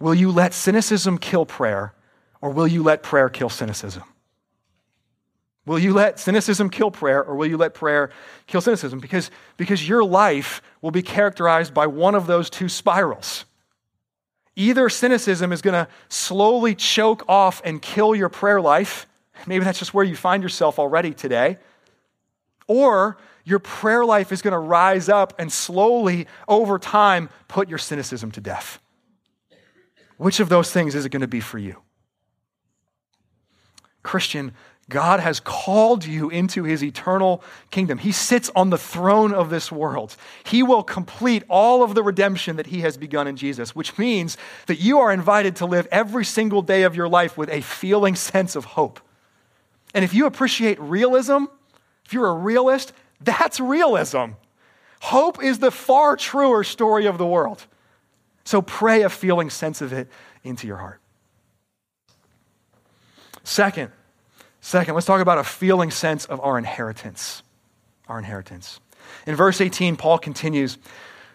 will 0.00 0.14
you 0.14 0.30
let 0.30 0.54
cynicism 0.54 1.18
kill 1.18 1.46
prayer 1.46 1.94
or 2.40 2.50
will 2.50 2.66
you 2.66 2.82
let 2.82 3.02
prayer 3.02 3.28
kill 3.28 3.48
cynicism? 3.48 4.04
Will 5.68 5.78
you 5.78 5.92
let 5.92 6.18
cynicism 6.18 6.70
kill 6.70 6.90
prayer 6.90 7.22
or 7.22 7.34
will 7.36 7.46
you 7.46 7.58
let 7.58 7.74
prayer 7.74 8.08
kill 8.46 8.62
cynicism? 8.62 9.00
Because, 9.00 9.30
because 9.58 9.86
your 9.86 10.02
life 10.02 10.62
will 10.80 10.90
be 10.90 11.02
characterized 11.02 11.74
by 11.74 11.86
one 11.86 12.14
of 12.14 12.26
those 12.26 12.48
two 12.48 12.70
spirals. 12.70 13.44
Either 14.56 14.88
cynicism 14.88 15.52
is 15.52 15.60
going 15.60 15.74
to 15.74 15.86
slowly 16.08 16.74
choke 16.74 17.22
off 17.28 17.60
and 17.66 17.82
kill 17.82 18.14
your 18.14 18.30
prayer 18.30 18.62
life. 18.62 19.06
Maybe 19.46 19.62
that's 19.62 19.78
just 19.78 19.92
where 19.92 20.06
you 20.06 20.16
find 20.16 20.42
yourself 20.42 20.78
already 20.78 21.12
today. 21.12 21.58
Or 22.66 23.18
your 23.44 23.58
prayer 23.58 24.06
life 24.06 24.32
is 24.32 24.40
going 24.40 24.52
to 24.52 24.58
rise 24.58 25.10
up 25.10 25.38
and 25.38 25.52
slowly, 25.52 26.26
over 26.48 26.78
time, 26.78 27.28
put 27.46 27.68
your 27.68 27.78
cynicism 27.78 28.30
to 28.32 28.40
death. 28.40 28.78
Which 30.16 30.40
of 30.40 30.48
those 30.48 30.72
things 30.72 30.94
is 30.94 31.04
it 31.04 31.10
going 31.10 31.20
to 31.20 31.28
be 31.28 31.40
for 31.40 31.58
you? 31.58 31.76
Christian, 34.02 34.54
God 34.90 35.20
has 35.20 35.38
called 35.38 36.06
you 36.06 36.30
into 36.30 36.64
his 36.64 36.82
eternal 36.82 37.42
kingdom. 37.70 37.98
He 37.98 38.12
sits 38.12 38.50
on 38.56 38.70
the 38.70 38.78
throne 38.78 39.34
of 39.34 39.50
this 39.50 39.70
world. 39.70 40.16
He 40.44 40.62
will 40.62 40.82
complete 40.82 41.44
all 41.48 41.82
of 41.82 41.94
the 41.94 42.02
redemption 42.02 42.56
that 42.56 42.68
he 42.68 42.80
has 42.80 42.96
begun 42.96 43.26
in 43.26 43.36
Jesus, 43.36 43.76
which 43.76 43.98
means 43.98 44.38
that 44.66 44.80
you 44.80 44.98
are 45.00 45.12
invited 45.12 45.56
to 45.56 45.66
live 45.66 45.86
every 45.90 46.24
single 46.24 46.62
day 46.62 46.84
of 46.84 46.96
your 46.96 47.08
life 47.08 47.36
with 47.36 47.50
a 47.50 47.60
feeling 47.60 48.14
sense 48.14 48.56
of 48.56 48.64
hope. 48.64 48.98
And 49.92 50.04
if 50.04 50.14
you 50.14 50.24
appreciate 50.24 50.80
realism, 50.80 51.44
if 52.06 52.14
you're 52.14 52.28
a 52.28 52.34
realist, 52.34 52.94
that's 53.20 53.60
realism. 53.60 54.32
Hope 55.00 55.42
is 55.42 55.58
the 55.58 55.70
far 55.70 56.16
truer 56.16 56.64
story 56.64 57.06
of 57.06 57.18
the 57.18 57.26
world. 57.26 57.66
So 58.44 58.62
pray 58.62 59.02
a 59.02 59.10
feeling 59.10 59.50
sense 59.50 59.82
of 59.82 59.92
it 59.92 60.08
into 60.42 60.66
your 60.66 60.78
heart. 60.78 61.00
Second, 63.44 63.92
second, 64.68 64.94
let's 64.94 65.06
talk 65.06 65.20
about 65.20 65.38
a 65.38 65.44
feeling 65.44 65.90
sense 65.90 66.24
of 66.26 66.40
our 66.40 66.58
inheritance. 66.58 67.42
Our 68.08 68.18
inheritance. 68.18 68.80
In 69.26 69.34
verse 69.34 69.60
18, 69.60 69.96
Paul 69.96 70.18
continues, 70.18 70.78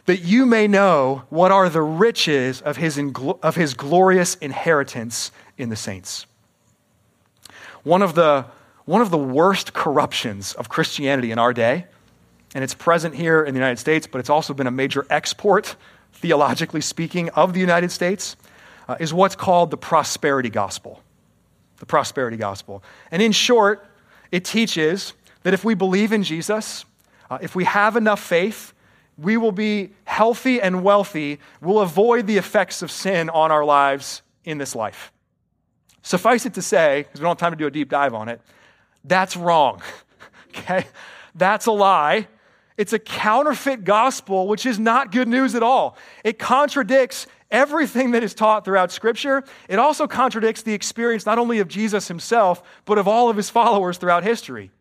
that 0.05 0.19
you 0.19 0.45
may 0.45 0.67
know 0.67 1.23
what 1.29 1.51
are 1.51 1.69
the 1.69 1.81
riches 1.81 2.61
of 2.61 2.77
his, 2.77 2.99
of 3.41 3.55
his 3.55 3.73
glorious 3.73 4.35
inheritance 4.35 5.31
in 5.57 5.69
the 5.69 5.75
saints. 5.75 6.25
One 7.83 8.01
of 8.01 8.15
the, 8.15 8.45
one 8.85 9.01
of 9.01 9.11
the 9.11 9.17
worst 9.17 9.73
corruptions 9.73 10.53
of 10.53 10.69
Christianity 10.69 11.31
in 11.31 11.39
our 11.39 11.53
day 11.53 11.85
and 12.55 12.63
it's 12.63 12.73
present 12.73 13.15
here 13.15 13.43
in 13.43 13.53
the 13.53 13.59
United 13.59 13.79
States, 13.79 14.07
but 14.07 14.19
it's 14.19 14.29
also 14.29 14.53
been 14.53 14.67
a 14.67 14.71
major 14.71 15.05
export, 15.09 15.75
theologically 16.13 16.81
speaking, 16.81 17.29
of 17.29 17.53
the 17.53 17.59
United 17.59 17.91
States, 17.91 18.35
uh, 18.87 18.95
is 18.99 19.13
what's 19.13 19.35
called 19.35 19.71
the 19.71 19.77
prosperity 19.77 20.49
gospel. 20.49 21.02
The 21.83 21.87
prosperity 21.87 22.37
gospel. 22.37 22.81
And 23.11 23.21
in 23.21 23.33
short, 23.33 23.85
it 24.31 24.45
teaches 24.45 25.11
that 25.41 25.53
if 25.53 25.65
we 25.65 25.73
believe 25.73 26.13
in 26.13 26.23
Jesus, 26.23 26.85
uh, 27.29 27.39
if 27.41 27.57
we 27.57 27.65
have 27.65 27.97
enough 27.97 28.21
faith, 28.21 28.73
we 29.17 29.35
will 29.35 29.51
be 29.51 29.91
healthy 30.05 30.61
and 30.61 30.81
wealthy, 30.81 31.41
we'll 31.59 31.81
avoid 31.81 32.25
the 32.25 32.37
effects 32.37 32.81
of 32.81 32.89
sin 32.89 33.29
on 33.29 33.51
our 33.51 33.65
lives 33.65 34.21
in 34.45 34.59
this 34.59 34.75
life. 34.75 35.11
Suffice 36.03 36.45
it 36.45 36.53
to 36.53 36.61
say, 36.61 37.01
because 37.01 37.19
we 37.19 37.25
don't 37.25 37.31
have 37.31 37.37
time 37.37 37.51
to 37.51 37.57
do 37.57 37.67
a 37.67 37.71
deep 37.71 37.89
dive 37.89 38.13
on 38.13 38.29
it, 38.29 38.39
that's 39.03 39.35
wrong. 39.35 39.81
okay? 40.51 40.87
That's 41.35 41.65
a 41.65 41.73
lie. 41.73 42.29
It's 42.77 42.93
a 42.93 42.99
counterfeit 42.99 43.83
gospel, 43.83 44.47
which 44.47 44.65
is 44.65 44.79
not 44.79 45.11
good 45.11 45.27
news 45.27 45.53
at 45.53 45.63
all. 45.63 45.97
It 46.23 46.39
contradicts 46.39 47.27
everything 47.53 48.11
that 48.11 48.23
is 48.23 48.33
taught 48.33 48.65
throughout 48.65 48.91
Scripture. 48.91 49.43
It 49.69 49.79
also 49.79 50.07
contradicts 50.07 50.63
the 50.63 50.73
experience 50.73 51.25
not 51.25 51.39
only 51.39 51.59
of 51.59 51.69
Jesus 51.69 52.09
himself, 52.09 52.61
but 52.83 52.97
of 52.97 53.07
all 53.07 53.29
of 53.29 53.37
his 53.37 53.49
followers 53.49 53.97
throughout 53.97 54.23
history. 54.23 54.71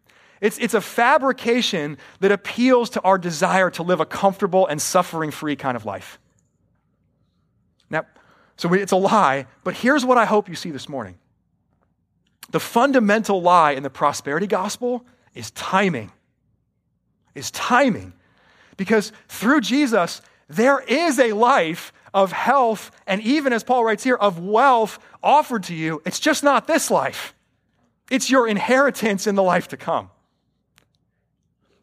It's, 0.41 0.59
it's 0.59 0.75
a 0.75 0.81
fabrication 0.81 1.99
that 2.19 2.33
appeals 2.33 2.91
to 2.91 3.01
our 3.03 3.19
desire 3.19 3.71
to 3.71 3.85
live 3.85 4.01
a 4.01 4.07
comfortable 4.07 4.67
and 4.67 4.83
suffering 4.83 5.31
free 5.31 5.55
kind 5.55 5.77
of 5.77 5.85
life. 5.85 6.19
Now, 7.89 8.07
so 8.57 8.73
it's 8.75 8.91
a 8.91 8.97
lie, 8.97 9.47
but 9.63 9.75
here's 9.75 10.05
what 10.05 10.19
I 10.19 10.25
hope 10.25 10.49
you 10.49 10.57
see 10.57 10.73
this 10.73 10.89
morning. 10.89 11.17
The 12.51 12.59
fundamental 12.59 13.41
lie 13.41 13.73
in 13.73 13.85
the 13.85 13.91
prosperity 13.91 14.49
gospel 14.49 15.07
is 15.35 15.53
timing 15.53 16.11
is 17.35 17.51
timing. 17.51 18.13
Because 18.77 19.13
through 19.29 19.61
Jesus, 19.61 20.23
there 20.49 20.81
is 20.81 21.19
a 21.19 21.33
life 21.33 21.93
of 22.15 22.33
health 22.33 22.91
and 23.07 23.21
even, 23.23 23.53
as 23.53 23.65
Paul 23.65 23.85
writes 23.85 24.05
here, 24.05 24.17
of 24.17 24.39
wealth 24.39 24.99
offered 25.23 25.65
to 25.65 25.75
you. 25.75 26.03
It's 26.05 26.21
just 26.21 26.43
not 26.43 26.67
this 26.67 26.91
life, 26.91 27.35
it's 28.11 28.31
your 28.31 28.47
inheritance 28.47 29.27
in 29.27 29.35
the 29.35 29.43
life 29.43 29.69
to 29.69 29.77
come. 29.77 30.11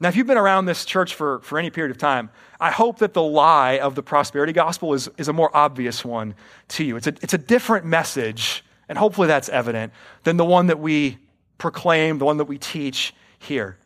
Now, 0.02 0.08
if 0.08 0.16
you've 0.16 0.28
been 0.28 0.38
around 0.38 0.66
this 0.66 0.86
church 0.86 1.14
for, 1.14 1.40
for 1.42 1.60
any 1.60 1.70
period 1.70 1.92
of 1.92 1.98
time, 1.98 2.30
I 2.58 2.72
hope 2.72 3.00
that 3.00 3.14
the 3.14 3.22
lie 3.22 3.80
of 3.80 3.96
the 3.96 4.04
prosperity 4.04 4.54
gospel 4.54 4.94
is, 4.94 5.10
is 5.18 5.28
a 5.28 5.34
more 5.34 5.56
obvious 5.56 6.06
one 6.06 6.36
to 6.70 6.86
you. 6.86 6.96
It's 6.96 7.08
a, 7.08 7.14
it's 7.22 7.34
a 7.34 7.38
different 7.38 7.86
message, 7.86 8.64
and 8.88 8.98
hopefully 8.98 9.28
that's 9.28 9.50
evident, 9.50 9.92
than 10.24 10.38
the 10.38 10.46
one 10.46 10.68
that 10.68 10.80
we 10.80 11.18
proclaim, 11.58 12.18
the 12.18 12.24
one 12.24 12.38
that 12.38 12.46
we 12.46 12.58
teach 12.58 13.14
here. 13.40 13.78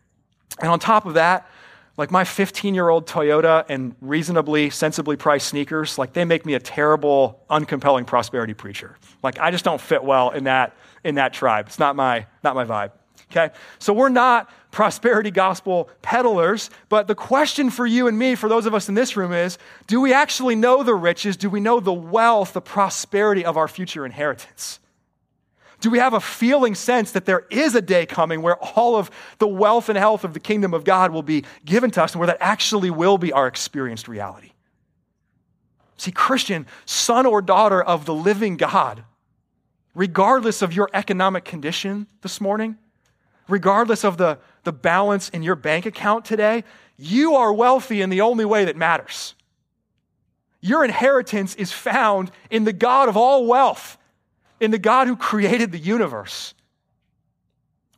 And 0.60 0.70
on 0.70 0.80
top 0.80 1.08
of 1.08 1.16
that, 1.16 1.50
like 1.98 2.12
my 2.12 2.24
15 2.24 2.74
year 2.74 2.90
old 2.90 3.06
Toyota 3.06 3.66
and 3.70 3.96
reasonably, 4.02 4.70
sensibly 4.70 5.16
priced 5.16 5.48
sneakers, 5.48 5.98
like 5.98 6.14
they 6.14 6.26
make 6.26 6.46
me 6.46 6.56
a 6.56 6.60
terrible, 6.60 7.44
uncompelling 7.50 8.06
prosperity 8.06 8.54
preacher. 8.54 8.98
Like 9.22 9.40
I 9.40 9.52
just 9.52 9.64
don't 9.64 9.82
fit 9.82 10.04
well 10.04 10.32
in 10.32 10.46
that, 10.46 10.76
in 11.04 11.16
that 11.16 11.34
tribe. 11.34 11.68
It's 11.68 11.80
not 11.80 11.96
my, 11.96 12.26
not 12.44 12.56
my 12.56 12.66
vibe. 12.66 12.92
Okay? 13.32 13.54
So 13.80 13.94
we're 13.94 14.10
not 14.10 14.50
prosperity 14.72 15.32
gospel 15.32 15.90
peddlers, 16.02 16.70
but 16.90 17.08
the 17.08 17.16
question 17.16 17.70
for 17.70 17.86
you 17.86 18.08
and 18.08 18.18
me, 18.18 18.36
for 18.36 18.50
those 18.50 18.66
of 18.66 18.74
us 18.74 18.90
in 18.90 18.96
this 18.96 19.16
room, 19.16 19.32
is 19.34 19.58
do 19.88 20.02
we 20.02 20.14
actually 20.14 20.56
know 20.56 20.84
the 20.84 20.96
riches? 20.96 21.38
Do 21.38 21.50
we 21.50 21.60
know 21.60 21.80
the 21.80 21.94
wealth, 21.94 22.54
the 22.54 22.62
prosperity 22.62 23.46
of 23.46 23.56
our 23.56 23.68
future 23.68 24.06
inheritance? 24.06 24.80
Do 25.84 25.90
we 25.90 26.00
have 26.00 26.14
a 26.14 26.22
feeling 26.22 26.76
sense 26.76 27.12
that 27.12 27.26
there 27.26 27.46
is 27.50 27.76
a 27.76 27.82
day 27.82 28.06
coming 28.06 28.42
where 28.42 28.56
all 28.56 28.96
of 28.96 29.12
the 29.40 29.50
wealth 29.50 29.90
and 29.90 29.98
health 29.98 30.24
of 30.24 30.34
the 30.34 30.40
kingdom 30.40 30.74
of 30.74 30.86
God 30.86 31.12
will 31.12 31.24
be 31.24 31.44
given 31.66 31.92
to 31.92 32.04
us 32.04 32.14
and 32.14 32.22
where 32.22 32.28
that 32.28 32.38
actually 32.40 32.90
will 32.90 33.18
be 33.18 33.34
our 33.34 33.48
experienced 33.48 34.08
reality? 34.08 34.52
See, 35.98 36.14
Christian, 36.14 36.68
son 36.86 37.26
or 37.26 37.42
daughter 37.42 37.84
of 37.84 38.06
the 38.06 38.14
living 38.14 38.56
God, 38.56 39.04
regardless 39.94 40.62
of 40.62 40.72
your 40.72 40.90
economic 40.94 41.44
condition 41.44 42.08
this 42.22 42.40
morning, 42.40 42.78
regardless 43.50 44.06
of 44.06 44.16
the, 44.16 44.40
the 44.64 44.72
balance 44.72 45.28
in 45.28 45.44
your 45.44 45.58
bank 45.58 45.86
account 45.86 46.24
today, 46.24 46.64
you 46.98 47.36
are 47.36 47.52
wealthy 47.52 48.02
in 48.02 48.10
the 48.10 48.22
only 48.22 48.46
way 48.46 48.64
that 48.64 48.78
matters. 48.78 49.36
Your 50.62 50.86
inheritance 50.86 51.56
is 51.56 51.74
found 51.74 52.32
in 52.50 52.64
the 52.64 52.72
God 52.72 53.10
of 53.10 53.18
all 53.18 53.46
wealth 53.46 53.98
in 54.60 54.72
the 54.72 54.78
God 54.78 55.08
who 55.08 55.16
created 55.16 55.72
the 55.72 55.80
universe. 55.80 56.54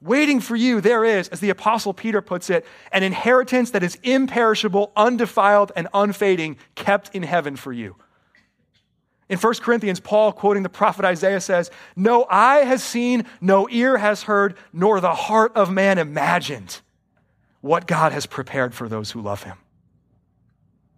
Waiting 0.01 0.39
for 0.39 0.55
you, 0.55 0.81
there 0.81 1.03
is, 1.03 1.27
as 1.29 1.39
the 1.39 1.49
Apostle 1.49 1.93
Peter 1.93 2.21
puts 2.21 2.49
it, 2.49 2.65
an 2.91 3.01
inheritance 3.01 3.71
that 3.71 3.83
is 3.83 3.97
imperishable, 4.03 4.91
undefiled, 4.95 5.71
and 5.75 5.87
unfading, 5.93 6.57
kept 6.75 7.15
in 7.15 7.23
heaven 7.23 7.55
for 7.55 7.73
you. 7.73 7.95
In 9.27 9.39
1 9.39 9.55
Corinthians, 9.55 9.99
Paul, 9.99 10.31
quoting 10.31 10.61
the 10.61 10.69
prophet 10.69 11.05
Isaiah, 11.05 11.41
says, 11.41 11.71
No 11.95 12.27
eye 12.29 12.59
has 12.59 12.83
seen, 12.83 13.25
no 13.41 13.67
ear 13.69 13.97
has 13.97 14.23
heard, 14.23 14.55
nor 14.71 14.99
the 14.99 15.15
heart 15.15 15.53
of 15.55 15.71
man 15.71 15.97
imagined 15.97 16.81
what 17.61 17.87
God 17.87 18.11
has 18.11 18.27
prepared 18.27 18.75
for 18.75 18.87
those 18.87 19.09
who 19.09 19.21
love 19.21 19.41
him. 19.41 19.57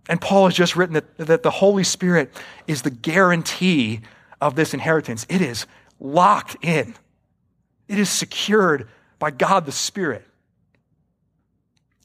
And 0.10 0.20
Paul 0.20 0.48
has 0.48 0.56
just 0.56 0.76
written 0.76 0.96
that, 0.96 1.17
that 1.17 1.43
the 1.43 1.52
Holy 1.52 1.86
Spirit 1.86 2.34
is 2.67 2.82
the 2.82 2.89
guarantee 2.89 4.02
of 4.41 4.56
this 4.56 4.73
inheritance. 4.73 5.26
It 5.30 5.41
is 5.41 5.65
locked 6.00 6.58
in, 6.62 6.95
it 7.88 8.00
is 8.00 8.10
secured 8.10 8.89
by 9.19 9.32
God 9.32 9.65
the 9.65 9.71
Spirit. 9.71 10.23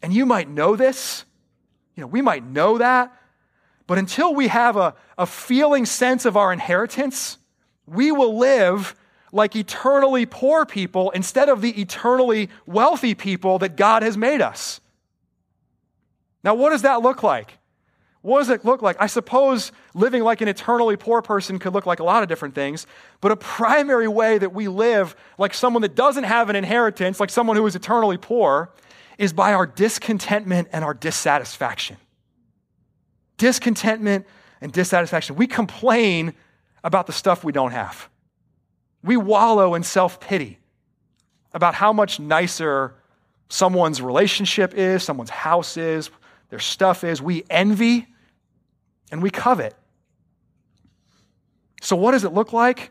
And 0.02 0.12
you 0.12 0.26
might 0.26 0.48
know 0.48 0.74
this, 0.74 1.24
you 1.94 2.00
know, 2.00 2.06
we 2.08 2.22
might 2.22 2.44
know 2.44 2.78
that, 2.78 3.12
but 3.86 3.98
until 3.98 4.34
we 4.34 4.48
have 4.48 4.76
a, 4.76 4.94
a 5.18 5.26
feeling 5.26 5.86
sense 5.86 6.24
of 6.24 6.36
our 6.36 6.52
inheritance, 6.52 7.38
we 7.86 8.10
will 8.10 8.38
live 8.38 8.96
like 9.32 9.56
eternally 9.56 10.26
poor 10.26 10.66
people 10.66 11.10
instead 11.10 11.48
of 11.48 11.60
the 11.60 11.80
eternally 11.80 12.48
wealthy 12.66 13.14
people 13.14 13.58
that 13.60 13.76
God 13.76 14.02
has 14.02 14.16
made 14.16 14.40
us. 14.42 14.80
Now, 16.44 16.54
what 16.54 16.70
does 16.70 16.82
that 16.82 17.02
look 17.02 17.22
like? 17.22 17.58
What 18.22 18.38
does 18.38 18.50
it 18.50 18.64
look 18.64 18.82
like? 18.82 18.96
I 19.00 19.08
suppose 19.08 19.72
living 19.94 20.22
like 20.22 20.40
an 20.40 20.48
eternally 20.48 20.96
poor 20.96 21.22
person 21.22 21.58
could 21.58 21.74
look 21.74 21.86
like 21.86 21.98
a 21.98 22.04
lot 22.04 22.22
of 22.22 22.28
different 22.28 22.54
things, 22.54 22.86
but 23.20 23.32
a 23.32 23.36
primary 23.36 24.06
way 24.06 24.38
that 24.38 24.54
we 24.54 24.68
live 24.68 25.16
like 25.38 25.52
someone 25.52 25.82
that 25.82 25.96
doesn't 25.96 26.24
have 26.24 26.48
an 26.48 26.54
inheritance, 26.54 27.18
like 27.18 27.30
someone 27.30 27.56
who 27.56 27.66
is 27.66 27.74
eternally 27.74 28.16
poor, 28.16 28.70
is 29.18 29.32
by 29.32 29.52
our 29.52 29.66
discontentment 29.66 30.68
and 30.72 30.84
our 30.84 30.94
dissatisfaction. 30.94 31.96
Discontentment 33.38 34.24
and 34.60 34.72
dissatisfaction. 34.72 35.34
We 35.34 35.48
complain 35.48 36.32
about 36.84 37.08
the 37.08 37.12
stuff 37.12 37.42
we 37.42 37.52
don't 37.52 37.72
have. 37.72 38.08
We 39.02 39.16
wallow 39.16 39.74
in 39.74 39.82
self 39.82 40.20
pity 40.20 40.60
about 41.52 41.74
how 41.74 41.92
much 41.92 42.20
nicer 42.20 42.94
someone's 43.48 44.00
relationship 44.00 44.74
is, 44.74 45.02
someone's 45.02 45.30
house 45.30 45.76
is, 45.76 46.08
their 46.50 46.60
stuff 46.60 47.02
is. 47.02 47.20
We 47.20 47.44
envy 47.50 48.06
and 49.12 49.22
we 49.22 49.30
covet. 49.30 49.74
So, 51.82 51.94
what 51.94 52.12
does 52.12 52.24
it 52.24 52.32
look 52.32 52.52
like? 52.52 52.90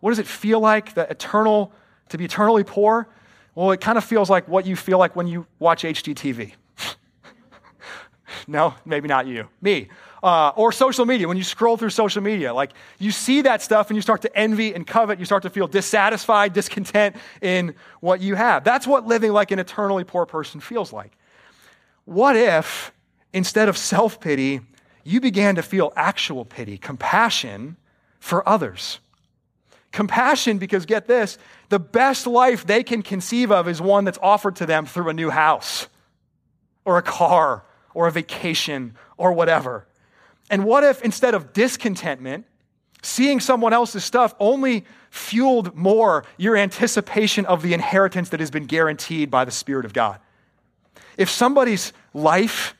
What 0.00 0.10
does 0.10 0.18
it 0.18 0.26
feel 0.26 0.60
like 0.60 0.94
the 0.94 1.10
eternal, 1.10 1.72
to 2.10 2.18
be 2.18 2.24
eternally 2.24 2.64
poor? 2.64 3.08
Well, 3.54 3.72
it 3.72 3.80
kind 3.80 3.98
of 3.98 4.04
feels 4.04 4.30
like 4.30 4.46
what 4.48 4.66
you 4.66 4.76
feel 4.76 4.98
like 4.98 5.16
when 5.16 5.26
you 5.26 5.46
watch 5.58 5.82
HGTV. 5.82 6.52
no, 8.46 8.74
maybe 8.84 9.08
not 9.08 9.26
you. 9.26 9.48
Me. 9.60 9.88
uh, 10.22 10.52
or 10.56 10.72
social 10.72 11.06
media, 11.06 11.26
when 11.26 11.36
you 11.36 11.42
scroll 11.42 11.76
through 11.76 11.90
social 11.90 12.22
media, 12.22 12.52
like 12.52 12.72
you 12.98 13.10
see 13.10 13.42
that 13.42 13.62
stuff 13.62 13.88
and 13.88 13.96
you 13.96 14.02
start 14.02 14.22
to 14.22 14.36
envy 14.36 14.74
and 14.74 14.86
covet, 14.86 15.18
you 15.18 15.24
start 15.24 15.42
to 15.42 15.50
feel 15.50 15.66
dissatisfied, 15.66 16.52
discontent 16.52 17.16
in 17.40 17.74
what 18.00 18.20
you 18.20 18.34
have. 18.34 18.62
That's 18.62 18.86
what 18.86 19.06
living 19.06 19.32
like 19.32 19.50
an 19.50 19.58
eternally 19.58 20.04
poor 20.04 20.26
person 20.26 20.60
feels 20.60 20.92
like. 20.92 21.12
What 22.04 22.36
if, 22.36 22.92
instead 23.32 23.68
of 23.68 23.76
self 23.76 24.20
pity, 24.20 24.60
you 25.06 25.20
began 25.20 25.54
to 25.54 25.62
feel 25.62 25.92
actual 25.96 26.44
pity, 26.44 26.76
compassion 26.76 27.76
for 28.18 28.46
others? 28.48 28.98
Compassion, 29.92 30.58
because 30.58 30.84
get 30.84 31.06
this, 31.06 31.38
the 31.68 31.78
best 31.78 32.26
life 32.26 32.66
they 32.66 32.82
can 32.82 33.02
conceive 33.02 33.50
of 33.50 33.68
is 33.68 33.80
one 33.80 34.04
that's 34.04 34.18
offered 34.20 34.56
to 34.56 34.66
them 34.66 34.84
through 34.84 35.08
a 35.08 35.14
new 35.14 35.30
house 35.30 35.88
or 36.84 36.98
a 36.98 37.02
car 37.02 37.64
or 37.94 38.06
a 38.06 38.10
vacation 38.10 38.94
or 39.16 39.32
whatever. 39.32 39.86
And 40.50 40.64
what 40.64 40.84
if 40.84 41.02
instead 41.02 41.34
of 41.34 41.52
discontentment, 41.52 42.44
seeing 43.02 43.40
someone 43.40 43.72
else's 43.72 44.04
stuff 44.04 44.34
only 44.38 44.84
fueled 45.10 45.74
more 45.74 46.24
your 46.36 46.56
anticipation 46.56 47.46
of 47.46 47.62
the 47.62 47.72
inheritance 47.72 48.28
that 48.30 48.40
has 48.40 48.50
been 48.50 48.66
guaranteed 48.66 49.30
by 49.30 49.44
the 49.44 49.50
Spirit 49.50 49.86
of 49.86 49.92
God? 49.92 50.20
If 51.16 51.30
somebody's 51.30 51.92
life, 52.12 52.74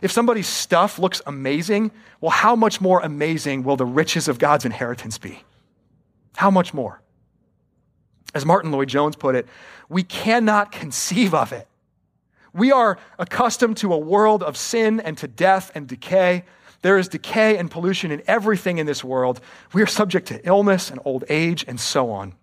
if 0.00 0.12
somebody's 0.12 0.48
stuff 0.48 0.98
looks 0.98 1.20
amazing, 1.26 1.90
well, 2.20 2.30
how 2.30 2.54
much 2.54 2.80
more 2.80 3.00
amazing 3.00 3.62
will 3.62 3.76
the 3.76 3.86
riches 3.86 4.28
of 4.28 4.38
God's 4.38 4.64
inheritance 4.64 5.18
be? 5.18 5.42
How 6.36 6.50
much 6.50 6.72
more? 6.72 7.00
As 8.34 8.44
Martyn 8.44 8.70
Lloyd-Jones 8.70 9.16
put 9.16 9.34
it, 9.34 9.46
we 9.88 10.02
cannot 10.02 10.70
conceive 10.72 11.34
of 11.34 11.52
it 11.52 11.66
we 12.52 12.72
are 12.72 12.98
accustomed 13.18 13.76
to 13.78 13.92
a 13.92 13.98
world 13.98 14.42
of 14.42 14.56
sin 14.56 15.00
and 15.00 15.16
to 15.18 15.28
death 15.28 15.70
and 15.74 15.86
decay. 15.86 16.44
There 16.82 16.98
is 16.98 17.08
decay 17.08 17.56
and 17.56 17.70
pollution 17.70 18.10
in 18.10 18.22
everything 18.26 18.78
in 18.78 18.86
this 18.86 19.04
world. 19.04 19.40
We 19.72 19.82
are 19.82 19.86
subject 19.86 20.28
to 20.28 20.46
illness 20.46 20.90
and 20.90 21.00
old 21.04 21.24
age 21.28 21.64
and 21.68 21.78
so 21.78 22.10
on, 22.10 22.34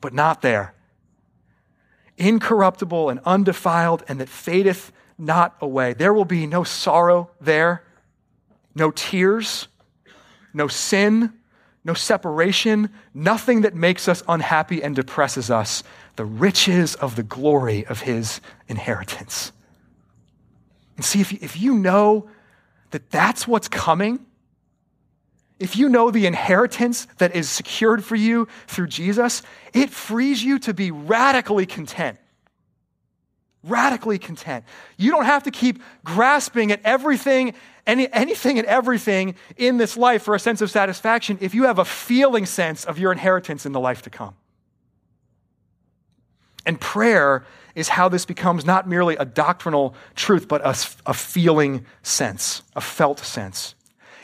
but 0.00 0.12
not 0.12 0.42
there. 0.42 0.74
Incorruptible 2.16 3.10
and 3.10 3.20
undefiled, 3.24 4.04
and 4.08 4.20
that 4.20 4.28
fadeth 4.28 4.92
not 5.18 5.56
away. 5.60 5.92
There 5.92 6.12
will 6.12 6.24
be 6.24 6.46
no 6.46 6.64
sorrow 6.64 7.30
there, 7.40 7.84
no 8.74 8.90
tears, 8.90 9.68
no 10.52 10.68
sin, 10.68 11.32
no 11.84 11.94
separation, 11.94 12.88
nothing 13.12 13.60
that 13.62 13.74
makes 13.74 14.08
us 14.08 14.22
unhappy 14.26 14.82
and 14.82 14.96
depresses 14.96 15.50
us 15.50 15.82
the 16.16 16.24
riches 16.24 16.94
of 16.94 17.16
the 17.16 17.22
glory 17.22 17.84
of 17.86 18.00
his 18.00 18.40
inheritance. 18.68 19.52
And 20.96 21.04
see, 21.04 21.20
if 21.20 21.32
you, 21.32 21.38
if 21.42 21.60
you 21.60 21.74
know 21.74 22.28
that 22.92 23.10
that's 23.10 23.46
what's 23.46 23.68
coming, 23.68 24.24
if 25.58 25.76
you 25.76 25.88
know 25.88 26.10
the 26.10 26.26
inheritance 26.26 27.06
that 27.18 27.34
is 27.34 27.48
secured 27.48 28.04
for 28.04 28.16
you 28.16 28.48
through 28.66 28.88
Jesus, 28.88 29.42
it 29.72 29.90
frees 29.90 30.42
you 30.42 30.58
to 30.60 30.74
be 30.74 30.90
radically 30.90 31.66
content. 31.66 32.18
Radically 33.66 34.18
content. 34.18 34.64
You 34.98 35.10
don't 35.10 35.24
have 35.24 35.44
to 35.44 35.50
keep 35.50 35.82
grasping 36.04 36.70
at 36.70 36.80
everything, 36.84 37.54
any, 37.86 38.12
anything 38.12 38.58
and 38.58 38.66
everything 38.66 39.36
in 39.56 39.78
this 39.78 39.96
life 39.96 40.22
for 40.22 40.34
a 40.34 40.38
sense 40.38 40.60
of 40.60 40.70
satisfaction 40.70 41.38
if 41.40 41.54
you 41.54 41.64
have 41.64 41.78
a 41.78 41.84
feeling 41.84 42.44
sense 42.44 42.84
of 42.84 42.98
your 42.98 43.10
inheritance 43.10 43.64
in 43.64 43.72
the 43.72 43.80
life 43.80 44.02
to 44.02 44.10
come. 44.10 44.34
And 46.66 46.78
prayer 46.80 47.44
is 47.74 47.88
how 47.88 48.08
this 48.08 48.24
becomes 48.24 48.64
not 48.64 48.88
merely 48.88 49.16
a 49.16 49.24
doctrinal 49.24 49.94
truth, 50.14 50.46
but 50.46 50.60
a, 50.60 50.76
a 51.06 51.14
feeling 51.14 51.86
sense, 52.02 52.62
a 52.76 52.80
felt 52.80 53.18
sense. 53.20 53.74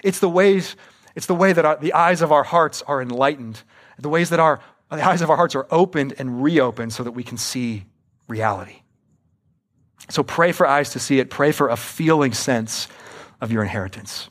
It's 0.05 0.21
the 0.21 0.29
ways, 0.29 0.77
it's 1.15 1.27
the 1.27 1.35
way 1.35 1.53
that 1.53 1.65
our, 1.65 1.77
the 1.77 1.93
eyes 1.93 2.23
of 2.23 2.31
our 2.31 2.45
hearts 2.45 2.83
are 2.83 3.03
enlightened, 3.03 3.63
the 3.99 4.09
ways 4.09 4.31
that 4.31 4.41
our, 4.41 4.61
the 4.91 5.07
eyes 5.07 5.23
of 5.23 5.31
our 5.31 5.37
hearts 5.37 5.55
are 5.55 5.67
opened 5.71 6.15
and 6.19 6.43
reopened 6.43 6.93
so 6.93 7.03
that 7.03 7.13
we 7.13 7.23
can 7.23 7.37
see 7.39 7.85
reality. 8.29 8.80
So 10.11 10.23
pray 10.23 10.53
for 10.53 10.67
eyes 10.67 10.91
to 10.91 10.99
see 10.99 11.21
it, 11.21 11.31
pray 11.31 11.53
for 11.53 11.69
a 11.69 11.77
feeling 11.77 12.33
sense 12.33 12.89
of 13.41 13.53
your 13.53 13.63
inheritance. 13.63 14.29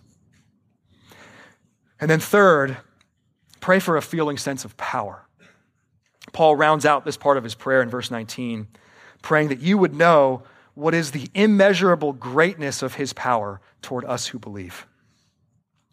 And 2.00 2.10
then 2.10 2.20
third, 2.20 2.78
pray 3.60 3.80
for 3.80 3.98
a 3.98 4.02
feeling 4.02 4.38
sense 4.38 4.66
of 4.66 4.78
power. 4.78 5.26
Paul 6.34 6.56
rounds 6.56 6.86
out 6.86 7.06
this 7.06 7.18
part 7.18 7.38
of 7.38 7.44
his 7.44 7.56
prayer 7.56 7.82
in 7.82 7.90
verse 7.90 8.12
19, 8.12 8.68
praying 9.22 9.50
that 9.50 9.60
you 9.60 9.78
would 9.78 9.94
know 9.94 10.44
what 10.76 10.94
is 10.94 11.12
the 11.12 11.28
immeasurable 11.34 12.14
greatness 12.14 12.82
of 12.82 12.96
his 12.96 13.14
power 13.14 13.60
toward 13.82 14.06
us 14.06 14.28
who 14.28 14.40
believe. 14.40 14.86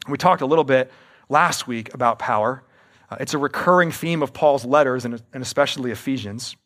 We 0.09 0.19
talked 0.19 0.43
a 0.43 0.47
little 0.47 0.65
bit 0.65 0.93
last 1.29 1.67
week 1.67 1.93
about 1.95 2.19
power. 2.19 2.63
Uh, 3.11 3.17
it's 3.21 3.35
a 3.35 3.39
recurring 3.39 3.91
theme 3.91 4.23
of 4.23 4.33
Paul's 4.33 4.65
letters, 4.65 5.05
and, 5.05 5.23
and 5.33 5.43
especially 5.43 5.91
Ephesians. 5.91 6.57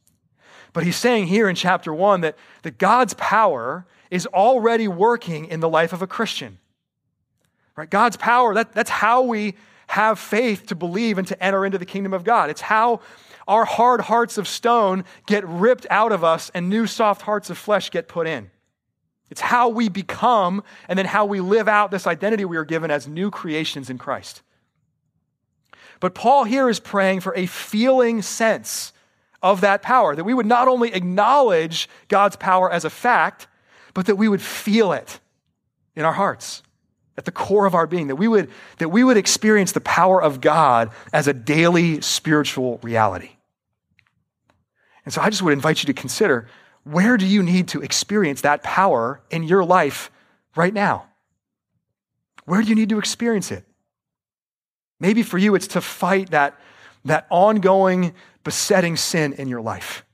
But 0.73 0.85
he's 0.85 0.97
saying 0.97 1.27
here 1.27 1.49
in 1.49 1.57
chapter 1.57 1.93
one 1.93 2.21
that, 2.21 2.37
that 2.63 2.79
God's 2.79 3.15
power 3.15 3.87
is 4.11 4.27
already 4.27 4.89
working 4.89 5.47
in 5.47 5.61
the 5.61 5.69
life 5.69 5.93
of 5.93 6.03
a 6.03 6.07
Christian. 6.07 6.59
Right? 7.77 7.89
God's 7.89 8.17
power, 8.17 8.55
that, 8.55 8.73
that's 8.73 8.91
how 8.91 9.23
we 9.23 9.55
have 9.89 10.19
faith 10.19 10.67
to 10.67 10.75
believe 10.75 11.19
and 11.19 11.27
to 11.29 11.43
enter 11.43 11.65
into 11.65 11.79
the 11.79 11.87
kingdom 11.87 12.13
of 12.13 12.23
God. 12.23 12.51
It's 12.51 12.61
how 12.61 13.01
our 13.49 13.65
hard 13.65 14.01
hearts 14.03 14.39
of 14.39 14.47
stone 14.47 15.05
get 15.27 15.47
ripped 15.47 15.87
out 15.91 16.13
of 16.13 16.23
us 16.23 16.51
and 16.55 16.69
new 16.69 16.87
soft 16.87 17.23
hearts 17.23 17.51
of 17.51 17.59
flesh 17.59 17.91
get 17.91 18.07
put 18.07 18.27
in. 18.27 18.51
It's 19.31 19.41
how 19.41 19.69
we 19.69 19.89
become 19.89 20.63
and 20.89 20.99
then 20.99 21.07
how 21.07 21.25
we 21.25 21.41
live 21.41 21.69
out 21.69 21.91
this 21.91 22.07
identity 22.07 22.45
we 22.45 22.57
are 22.57 22.65
given 22.65 22.91
as 22.91 23.09
new 23.09 23.31
creations 23.31 23.91
in 23.91 23.99
Christ. 23.99 24.43
But 26.01 26.15
Paul 26.15 26.45
here 26.45 26.69
is 26.69 26.81
praying 26.81 27.21
for 27.21 27.35
a 27.37 27.47
feeling 27.47 28.23
sense 28.23 28.93
of 29.43 29.63
that 29.63 29.83
power, 29.83 30.15
that 30.15 30.25
we 30.25 30.35
would 30.35 30.47
not 30.47 30.69
only 30.69 30.93
acknowledge 30.93 31.89
God's 32.09 32.37
power 32.37 32.71
as 32.71 32.85
a 32.85 32.91
fact, 32.91 33.47
but 33.95 34.07
that 34.07 34.17
we 34.17 34.29
would 34.29 34.43
feel 34.43 34.93
it 34.93 35.21
in 35.97 36.05
our 36.05 36.13
hearts 36.13 36.63
at 37.17 37.25
the 37.25 37.33
core 37.33 37.67
of 37.67 37.75
our 37.75 37.87
being, 37.87 38.07
that 38.07 38.17
we 38.17 38.29
would, 38.29 38.51
that 38.79 38.89
we 38.89 39.05
would 39.05 39.17
experience 39.17 39.73
the 39.73 39.81
power 39.81 40.23
of 40.23 40.41
God 40.41 40.91
as 41.13 41.29
a 41.29 41.35
daily 41.35 42.01
spiritual 42.01 42.79
reality. 42.83 43.31
And 45.05 45.13
so 45.13 45.21
I 45.21 45.31
just 45.31 45.43
would 45.43 45.53
invite 45.53 45.83
you 45.83 45.87
to 45.87 45.93
consider 45.93 46.49
where 46.85 47.17
do 47.17 47.27
you 47.27 47.43
need 47.43 47.69
to 47.69 47.83
experience 47.83 48.41
that 48.41 48.63
power 48.63 49.21
in 49.31 49.43
your 49.43 49.65
life 49.65 50.11
right 50.57 50.73
now? 50.73 51.07
Where 52.45 52.63
do 52.63 52.69
you 52.69 52.75
need 52.75 52.89
to 52.89 52.99
experience 52.99 53.51
it? 53.51 53.65
Maybe 54.99 55.23
for 55.23 55.39
you, 55.39 55.55
it's 55.55 55.69
to 55.69 55.81
fight 55.81 56.31
that, 56.31 56.59
that 57.05 57.27
ongoing, 57.31 58.15
besetting 58.45 58.97
sin 58.97 59.33
in 59.35 59.49
your 59.49 59.61
life. 59.61 60.05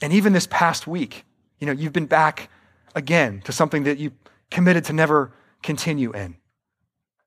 And 0.00 0.12
even 0.12 0.32
this 0.32 0.46
past 0.46 0.86
week, 0.86 1.24
you 1.58 1.66
know, 1.66 1.72
you've 1.72 1.92
been 1.92 2.06
back 2.06 2.50
again 2.94 3.40
to 3.44 3.52
something 3.52 3.84
that 3.84 3.98
you 3.98 4.12
committed 4.50 4.84
to 4.84 4.92
never 4.92 5.32
continue 5.62 6.12
in. 6.12 6.36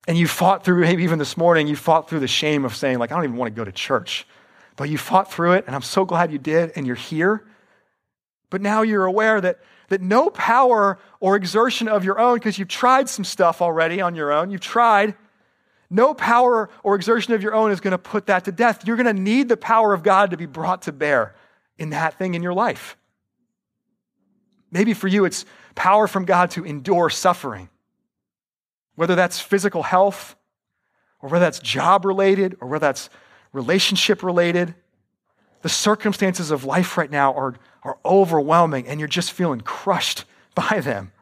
And 0.06 0.16
you 0.16 0.26
fought 0.26 0.64
through, 0.64 0.80
maybe 0.80 1.02
even 1.04 1.18
this 1.18 1.36
morning, 1.36 1.66
you 1.66 1.76
fought 1.76 2.08
through 2.08 2.20
the 2.20 2.28
shame 2.28 2.64
of 2.64 2.74
saying, 2.74 2.98
like, 2.98 3.12
I 3.12 3.16
don't 3.16 3.24
even 3.24 3.36
want 3.36 3.54
to 3.54 3.58
go 3.58 3.64
to 3.64 3.72
church. 3.72 4.26
But 4.76 4.88
you 4.88 4.96
fought 4.96 5.30
through 5.30 5.52
it, 5.52 5.64
and 5.66 5.74
I'm 5.74 5.82
so 5.82 6.04
glad 6.04 6.32
you 6.32 6.38
did, 6.38 6.72
and 6.76 6.86
you're 6.86 6.96
here. 6.96 7.44
But 8.48 8.62
now 8.62 8.82
you're 8.82 9.04
aware 9.04 9.40
that, 9.40 9.58
that 9.88 10.00
no 10.00 10.30
power 10.30 10.98
or 11.20 11.36
exertion 11.36 11.88
of 11.88 12.04
your 12.04 12.18
own, 12.18 12.34
because 12.34 12.58
you've 12.58 12.68
tried 12.68 13.08
some 13.08 13.24
stuff 13.24 13.60
already 13.60 14.00
on 14.00 14.14
your 14.14 14.32
own, 14.32 14.50
you've 14.50 14.60
tried, 14.60 15.14
no 15.90 16.12
power 16.12 16.68
or 16.82 16.94
exertion 16.94 17.32
of 17.34 17.42
your 17.42 17.54
own 17.54 17.70
is 17.70 17.80
going 17.80 17.92
to 17.92 17.98
put 17.98 18.26
that 18.26 18.44
to 18.44 18.52
death. 18.52 18.86
You're 18.86 18.96
going 18.96 19.14
to 19.14 19.22
need 19.22 19.48
the 19.48 19.56
power 19.56 19.94
of 19.94 20.02
God 20.02 20.30
to 20.30 20.36
be 20.36 20.46
brought 20.46 20.82
to 20.82 20.92
bear 20.92 21.34
in 21.78 21.90
that 21.90 22.18
thing 22.18 22.34
in 22.34 22.42
your 22.42 22.52
life. 22.52 22.96
Maybe 24.70 24.92
for 24.92 25.08
you, 25.08 25.24
it's 25.24 25.46
power 25.74 26.06
from 26.06 26.24
God 26.24 26.50
to 26.52 26.64
endure 26.64 27.08
suffering, 27.08 27.70
whether 28.96 29.14
that's 29.14 29.40
physical 29.40 29.82
health, 29.82 30.36
or 31.20 31.30
whether 31.30 31.44
that's 31.44 31.58
job 31.58 32.04
related, 32.04 32.56
or 32.60 32.68
whether 32.68 32.86
that's 32.86 33.08
relationship 33.52 34.22
related. 34.22 34.74
The 35.62 35.68
circumstances 35.68 36.50
of 36.50 36.64
life 36.64 36.98
right 36.98 37.10
now 37.10 37.32
are, 37.32 37.54
are 37.82 37.98
overwhelming 38.04 38.86
and 38.86 39.00
you're 39.00 39.08
just 39.08 39.32
feeling 39.32 39.60
crushed 39.60 40.24
by 40.54 40.80
them. 40.80 41.12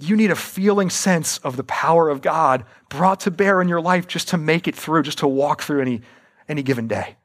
You 0.00 0.16
need 0.16 0.30
a 0.30 0.36
feeling 0.36 0.88
sense 0.88 1.36
of 1.38 1.56
the 1.56 1.64
power 1.64 2.08
of 2.08 2.22
God 2.22 2.64
brought 2.88 3.20
to 3.20 3.30
bear 3.30 3.60
in 3.60 3.68
your 3.68 3.82
life 3.82 4.06
just 4.08 4.28
to 4.28 4.38
make 4.38 4.66
it 4.66 4.74
through, 4.74 5.02
just 5.02 5.18
to 5.18 5.28
walk 5.28 5.62
through 5.62 5.82
any, 5.82 6.00
any 6.48 6.62
given 6.62 6.88
day. 6.88 7.16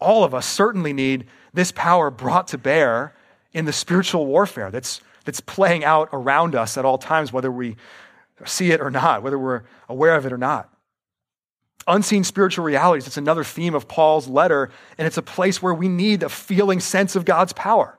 All 0.00 0.24
of 0.24 0.34
us 0.34 0.44
certainly 0.44 0.92
need 0.92 1.26
this 1.54 1.70
power 1.70 2.10
brought 2.10 2.48
to 2.48 2.58
bear 2.58 3.14
in 3.52 3.66
the 3.66 3.72
spiritual 3.72 4.26
warfare 4.26 4.72
that's, 4.72 5.00
that's 5.24 5.40
playing 5.40 5.84
out 5.84 6.08
around 6.12 6.56
us 6.56 6.76
at 6.76 6.84
all 6.84 6.98
times, 6.98 7.32
whether 7.32 7.52
we 7.52 7.76
see 8.44 8.72
it 8.72 8.80
or 8.80 8.90
not, 8.90 9.22
whether 9.22 9.38
we're 9.38 9.62
aware 9.88 10.16
of 10.16 10.26
it 10.26 10.32
or 10.32 10.38
not. 10.38 10.68
Unseen 11.86 12.24
spiritual 12.24 12.64
realities, 12.64 13.06
it's 13.06 13.16
another 13.16 13.44
theme 13.44 13.76
of 13.76 13.86
Paul's 13.86 14.26
letter, 14.26 14.70
and 14.98 15.06
it's 15.06 15.18
a 15.18 15.22
place 15.22 15.62
where 15.62 15.74
we 15.74 15.88
need 15.88 16.24
a 16.24 16.28
feeling 16.28 16.80
sense 16.80 17.14
of 17.14 17.24
God's 17.24 17.52
power. 17.52 17.96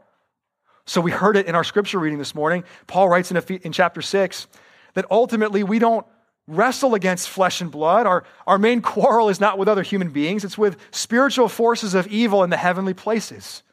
So 0.85 0.99
we 0.99 1.11
heard 1.11 1.37
it 1.37 1.45
in 1.47 1.55
our 1.55 1.63
scripture 1.63 1.99
reading 1.99 2.19
this 2.19 2.35
morning. 2.35 2.63
Paul 2.87 3.07
writes 3.07 3.31
in, 3.31 3.37
in 3.37 3.71
chapter 3.71 4.01
6 4.01 4.47
that 4.95 5.05
ultimately 5.09 5.63
we 5.63 5.79
don't 5.79 6.05
wrestle 6.47 6.93
against 6.93 7.29
flesh 7.29 7.61
and 7.61 7.71
blood. 7.71 8.05
Our, 8.05 8.25
our 8.45 8.57
main 8.57 8.81
quarrel 8.81 9.29
is 9.29 9.39
not 9.39 9.57
with 9.57 9.69
other 9.69 9.83
human 9.83 10.09
beings, 10.09 10.43
it's 10.43 10.57
with 10.57 10.77
spiritual 10.91 11.47
forces 11.47 11.93
of 11.93 12.07
evil 12.07 12.43
in 12.43 12.49
the 12.49 12.57
heavenly 12.57 12.93
places. 12.93 13.63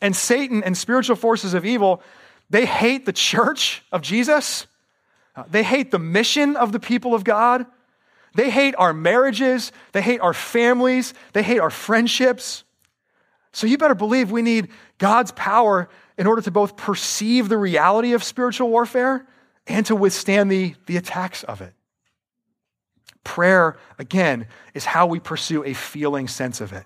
And 0.00 0.14
Satan 0.14 0.62
and 0.62 0.76
spiritual 0.78 1.16
forces 1.16 1.54
of 1.54 1.64
evil, 1.66 2.02
they 2.50 2.66
hate 2.66 3.04
the 3.04 3.12
church 3.12 3.82
of 3.90 4.00
Jesus. 4.00 4.66
Uh, 5.34 5.44
they 5.50 5.64
hate 5.64 5.90
the 5.90 5.98
mission 5.98 6.56
of 6.56 6.70
the 6.70 6.80
people 6.80 7.14
of 7.14 7.24
God. 7.24 7.66
They 8.34 8.50
hate 8.50 8.76
our 8.78 8.92
marriages. 8.92 9.72
They 9.92 10.02
hate 10.02 10.20
our 10.20 10.34
families. 10.34 11.14
They 11.32 11.42
hate 11.42 11.58
our 11.58 11.70
friendships. 11.70 12.62
So 13.52 13.66
you 13.66 13.76
better 13.76 13.96
believe 13.96 14.30
we 14.30 14.42
need 14.42 14.68
God's 14.98 15.32
power 15.32 15.88
in 16.18 16.26
order 16.26 16.42
to 16.42 16.50
both 16.50 16.76
perceive 16.76 17.48
the 17.48 17.56
reality 17.56 18.12
of 18.12 18.24
spiritual 18.24 18.68
warfare 18.68 19.24
and 19.66 19.86
to 19.86 19.94
withstand 19.94 20.50
the, 20.50 20.74
the 20.86 20.96
attacks 20.96 21.44
of 21.44 21.60
it. 21.60 21.72
Prayer, 23.22 23.76
again, 23.98 24.46
is 24.74 24.84
how 24.84 25.06
we 25.06 25.20
pursue 25.20 25.64
a 25.64 25.74
feeling 25.74 26.26
sense 26.26 26.60
of 26.60 26.72
it. 26.72 26.84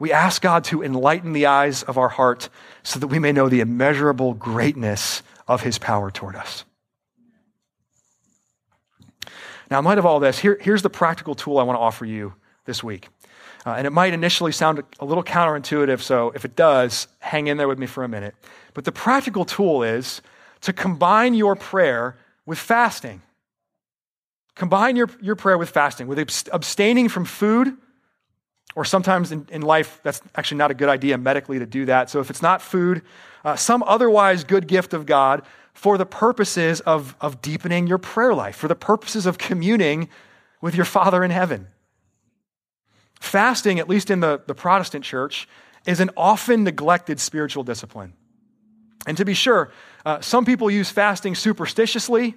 We 0.00 0.12
ask 0.12 0.42
God 0.42 0.64
to 0.64 0.82
enlighten 0.82 1.32
the 1.32 1.46
eyes 1.46 1.82
of 1.82 1.98
our 1.98 2.08
heart 2.08 2.48
so 2.82 2.98
that 2.98 3.06
we 3.06 3.18
may 3.18 3.32
know 3.32 3.48
the 3.48 3.60
immeasurable 3.60 4.34
greatness 4.34 5.22
of 5.46 5.62
his 5.62 5.78
power 5.78 6.10
toward 6.10 6.36
us. 6.36 6.64
Now, 9.70 9.78
in 9.78 9.84
light 9.84 9.98
of 9.98 10.06
all 10.06 10.18
this, 10.18 10.38
here, 10.38 10.58
here's 10.60 10.82
the 10.82 10.90
practical 10.90 11.34
tool 11.34 11.58
I 11.58 11.62
want 11.62 11.76
to 11.76 11.80
offer 11.80 12.04
you 12.04 12.34
this 12.64 12.82
week. 12.82 13.08
Uh, 13.66 13.72
and 13.72 13.86
it 13.86 13.90
might 13.90 14.14
initially 14.14 14.52
sound 14.52 14.82
a 15.00 15.04
little 15.04 15.22
counterintuitive, 15.22 16.00
so 16.00 16.32
if 16.34 16.44
it 16.44 16.56
does, 16.56 17.08
hang 17.18 17.46
in 17.46 17.58
there 17.58 17.68
with 17.68 17.78
me 17.78 17.86
for 17.86 18.04
a 18.04 18.08
minute. 18.08 18.34
But 18.72 18.84
the 18.84 18.92
practical 18.92 19.44
tool 19.44 19.82
is 19.82 20.22
to 20.62 20.72
combine 20.72 21.34
your 21.34 21.56
prayer 21.56 22.16
with 22.46 22.58
fasting. 22.58 23.20
Combine 24.54 24.96
your, 24.96 25.10
your 25.20 25.36
prayer 25.36 25.58
with 25.58 25.70
fasting, 25.70 26.06
with 26.06 26.18
abstaining 26.52 27.08
from 27.08 27.24
food, 27.24 27.76
or 28.74 28.84
sometimes 28.84 29.32
in, 29.32 29.46
in 29.50 29.62
life, 29.62 30.00
that's 30.02 30.22
actually 30.36 30.58
not 30.58 30.70
a 30.70 30.74
good 30.74 30.88
idea 30.88 31.18
medically 31.18 31.58
to 31.58 31.66
do 31.66 31.84
that. 31.86 32.08
So 32.08 32.20
if 32.20 32.30
it's 32.30 32.42
not 32.42 32.62
food, 32.62 33.02
uh, 33.44 33.56
some 33.56 33.82
otherwise 33.82 34.44
good 34.44 34.66
gift 34.68 34.94
of 34.94 35.06
God 35.06 35.42
for 35.74 35.98
the 35.98 36.06
purposes 36.06 36.80
of, 36.80 37.16
of 37.20 37.42
deepening 37.42 37.86
your 37.86 37.98
prayer 37.98 38.34
life, 38.34 38.56
for 38.56 38.68
the 38.68 38.74
purposes 38.74 39.26
of 39.26 39.38
communing 39.38 40.08
with 40.60 40.74
your 40.74 40.84
Father 40.84 41.24
in 41.24 41.30
heaven. 41.30 41.68
Fasting, 43.20 43.78
at 43.78 43.88
least 43.88 44.10
in 44.10 44.20
the, 44.20 44.40
the 44.46 44.54
Protestant 44.54 45.04
church, 45.04 45.46
is 45.86 46.00
an 46.00 46.10
often 46.16 46.64
neglected 46.64 47.20
spiritual 47.20 47.62
discipline. 47.62 48.14
And 49.06 49.16
to 49.16 49.24
be 49.24 49.34
sure, 49.34 49.70
uh, 50.04 50.20
some 50.20 50.44
people 50.44 50.70
use 50.70 50.90
fasting 50.90 51.34
superstitiously. 51.34 52.34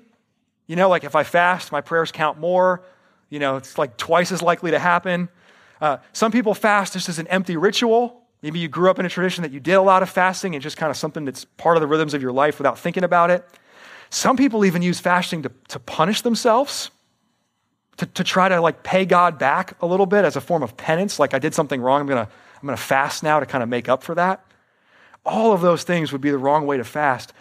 You 0.67 0.75
know, 0.75 0.89
like 0.89 1.03
if 1.03 1.15
I 1.15 1.23
fast, 1.23 1.71
my 1.71 1.81
prayers 1.81 2.11
count 2.11 2.39
more. 2.39 2.83
You 3.29 3.39
know, 3.39 3.57
it's 3.57 3.77
like 3.77 3.97
twice 3.97 4.31
as 4.31 4.41
likely 4.41 4.71
to 4.71 4.79
happen. 4.79 5.29
Uh, 5.81 5.97
some 6.13 6.31
people 6.31 6.53
fast 6.53 6.93
just 6.93 7.09
as 7.09 7.19
an 7.19 7.27
empty 7.27 7.57
ritual. 7.57 8.21
Maybe 8.41 8.59
you 8.59 8.67
grew 8.67 8.89
up 8.89 8.99
in 8.99 9.05
a 9.05 9.09
tradition 9.09 9.41
that 9.43 9.51
you 9.51 9.59
did 9.59 9.73
a 9.73 9.81
lot 9.81 10.03
of 10.03 10.09
fasting 10.09 10.53
and 10.53 10.61
just 10.61 10.77
kind 10.77 10.89
of 10.89 10.97
something 10.97 11.25
that's 11.25 11.45
part 11.45 11.77
of 11.77 11.81
the 11.81 11.87
rhythms 11.87 12.13
of 12.13 12.21
your 12.21 12.33
life 12.33 12.59
without 12.59 12.77
thinking 12.77 13.03
about 13.03 13.31
it. 13.31 13.45
Some 14.09 14.37
people 14.37 14.65
even 14.65 14.81
use 14.81 14.99
fasting 14.99 15.43
to, 15.43 15.51
to 15.69 15.79
punish 15.79 16.21
themselves 16.21 16.91
to, 17.97 18.05
to 18.05 18.23
try 18.23 18.49
to 18.49 18.59
like 18.59 18.83
pay 18.83 19.05
God 19.05 19.37
back 19.37 19.75
a 19.81 19.85
little 19.85 20.05
bit 20.05 20.25
as 20.25 20.35
a 20.35 20.41
form 20.41 20.63
of 20.63 20.75
penance, 20.77 21.19
like 21.19 21.33
I 21.33 21.39
did 21.39 21.53
something 21.53 21.81
wrong, 21.81 22.01
I'm 22.01 22.07
gonna, 22.07 22.29
I'm 22.61 22.65
gonna 22.65 22.77
fast 22.77 23.23
now 23.23 23.39
to 23.39 23.45
kind 23.45 23.63
of 23.63 23.69
make 23.69 23.89
up 23.89 24.03
for 24.03 24.15
that. 24.15 24.45
All 25.25 25.53
of 25.53 25.61
those 25.61 25.83
things 25.83 26.11
would 26.11 26.21
be 26.21 26.31
the 26.31 26.37
wrong 26.37 26.65
way 26.65 26.77
to 26.77 26.83
fast. 26.83 27.33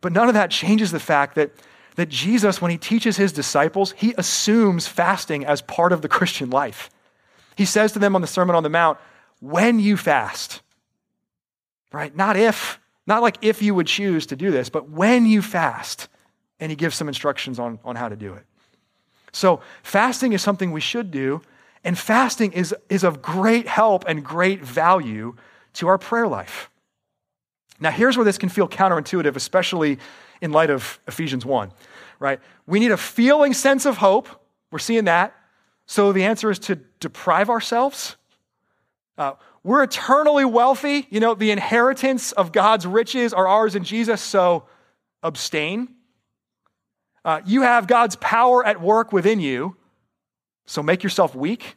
But 0.00 0.12
none 0.12 0.28
of 0.28 0.34
that 0.34 0.50
changes 0.50 0.92
the 0.92 1.00
fact 1.00 1.34
that, 1.34 1.50
that 1.96 2.08
Jesus, 2.08 2.60
when 2.60 2.70
he 2.70 2.78
teaches 2.78 3.16
his 3.16 3.32
disciples, 3.32 3.92
he 3.92 4.14
assumes 4.18 4.86
fasting 4.86 5.44
as 5.44 5.62
part 5.62 5.92
of 5.92 6.02
the 6.02 6.08
Christian 6.08 6.50
life. 6.50 6.90
He 7.56 7.64
says 7.64 7.92
to 7.92 7.98
them 7.98 8.14
on 8.14 8.20
the 8.20 8.26
Sermon 8.26 8.54
on 8.54 8.62
the 8.62 8.68
Mount, 8.68 8.98
when 9.40 9.78
you 9.78 9.96
fast, 9.96 10.60
right? 11.92 12.14
Not 12.14 12.36
if, 12.36 12.78
not 13.06 13.22
like 13.22 13.38
if 13.42 13.62
you 13.62 13.74
would 13.74 13.86
choose 13.86 14.26
to 14.26 14.36
do 14.36 14.50
this, 14.50 14.68
but 14.68 14.90
when 14.90 15.26
you 15.26 15.42
fast. 15.42 16.08
And 16.60 16.70
he 16.70 16.76
gives 16.76 16.94
some 16.94 17.08
instructions 17.08 17.58
on, 17.58 17.78
on 17.84 17.96
how 17.96 18.08
to 18.08 18.16
do 18.16 18.34
it. 18.34 18.44
So, 19.34 19.60
fasting 19.82 20.32
is 20.32 20.42
something 20.42 20.70
we 20.70 20.80
should 20.80 21.10
do, 21.10 21.42
and 21.82 21.98
fasting 21.98 22.52
is, 22.52 22.72
is 22.88 23.02
of 23.02 23.20
great 23.20 23.66
help 23.66 24.04
and 24.06 24.24
great 24.24 24.62
value 24.62 25.34
to 25.74 25.88
our 25.88 25.98
prayer 25.98 26.28
life. 26.28 26.70
Now, 27.80 27.90
here's 27.90 28.16
where 28.16 28.24
this 28.24 28.38
can 28.38 28.48
feel 28.48 28.68
counterintuitive, 28.68 29.34
especially 29.34 29.98
in 30.40 30.52
light 30.52 30.70
of 30.70 31.00
Ephesians 31.08 31.44
1, 31.44 31.72
right? 32.20 32.38
We 32.66 32.78
need 32.78 32.92
a 32.92 32.96
feeling 32.96 33.54
sense 33.54 33.86
of 33.86 33.96
hope. 33.96 34.28
We're 34.70 34.78
seeing 34.78 35.06
that. 35.06 35.34
So, 35.86 36.12
the 36.12 36.22
answer 36.22 36.48
is 36.48 36.60
to 36.60 36.76
deprive 37.00 37.50
ourselves. 37.50 38.14
Uh, 39.18 39.32
we're 39.64 39.82
eternally 39.82 40.44
wealthy. 40.44 41.08
You 41.10 41.18
know, 41.18 41.34
the 41.34 41.50
inheritance 41.50 42.30
of 42.30 42.52
God's 42.52 42.86
riches 42.86 43.32
are 43.32 43.48
ours 43.48 43.74
in 43.74 43.82
Jesus, 43.82 44.22
so 44.22 44.66
abstain. 45.24 45.93
Uh, 47.24 47.40
you 47.46 47.62
have 47.62 47.86
God's 47.86 48.16
power 48.16 48.64
at 48.64 48.80
work 48.80 49.12
within 49.12 49.40
you, 49.40 49.76
so 50.66 50.82
make 50.82 51.02
yourself 51.02 51.34
weak? 51.34 51.76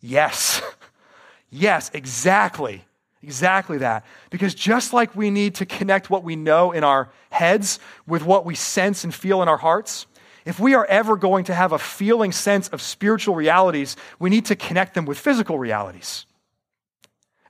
Yes. 0.00 0.62
yes, 1.50 1.90
exactly. 1.94 2.84
Exactly 3.22 3.78
that. 3.78 4.04
Because 4.30 4.54
just 4.54 4.92
like 4.92 5.14
we 5.16 5.30
need 5.30 5.56
to 5.56 5.66
connect 5.66 6.08
what 6.08 6.22
we 6.22 6.36
know 6.36 6.72
in 6.72 6.84
our 6.84 7.10
heads 7.30 7.80
with 8.06 8.22
what 8.22 8.44
we 8.44 8.54
sense 8.54 9.02
and 9.02 9.14
feel 9.14 9.42
in 9.42 9.48
our 9.48 9.56
hearts, 9.56 10.06
if 10.44 10.60
we 10.60 10.74
are 10.74 10.86
ever 10.86 11.16
going 11.16 11.44
to 11.44 11.54
have 11.54 11.72
a 11.72 11.78
feeling 11.78 12.32
sense 12.32 12.68
of 12.68 12.80
spiritual 12.80 13.34
realities, 13.34 13.96
we 14.18 14.30
need 14.30 14.46
to 14.46 14.56
connect 14.56 14.94
them 14.94 15.04
with 15.04 15.18
physical 15.18 15.58
realities. 15.58 16.26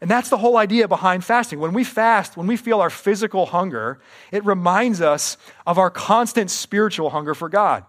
And 0.01 0.11
that's 0.11 0.29
the 0.29 0.39
whole 0.39 0.57
idea 0.57 0.87
behind 0.87 1.25
fasting. 1.25 1.59
When 1.59 1.73
we 1.73 1.83
fast, 1.83 2.37
when 2.37 2.47
we 2.47 2.57
feel 2.57 2.81
our 2.81 2.91
physical 2.91 3.47
hunger, 3.47 4.01
it 4.31 4.45
reminds 4.45 5.01
us 5.01 5.37
of 5.67 5.79
our 5.79 5.91
constant 5.91 6.51
spiritual 6.51 7.11
hunger 7.11 7.35
for 7.35 7.49
God. 7.49 7.85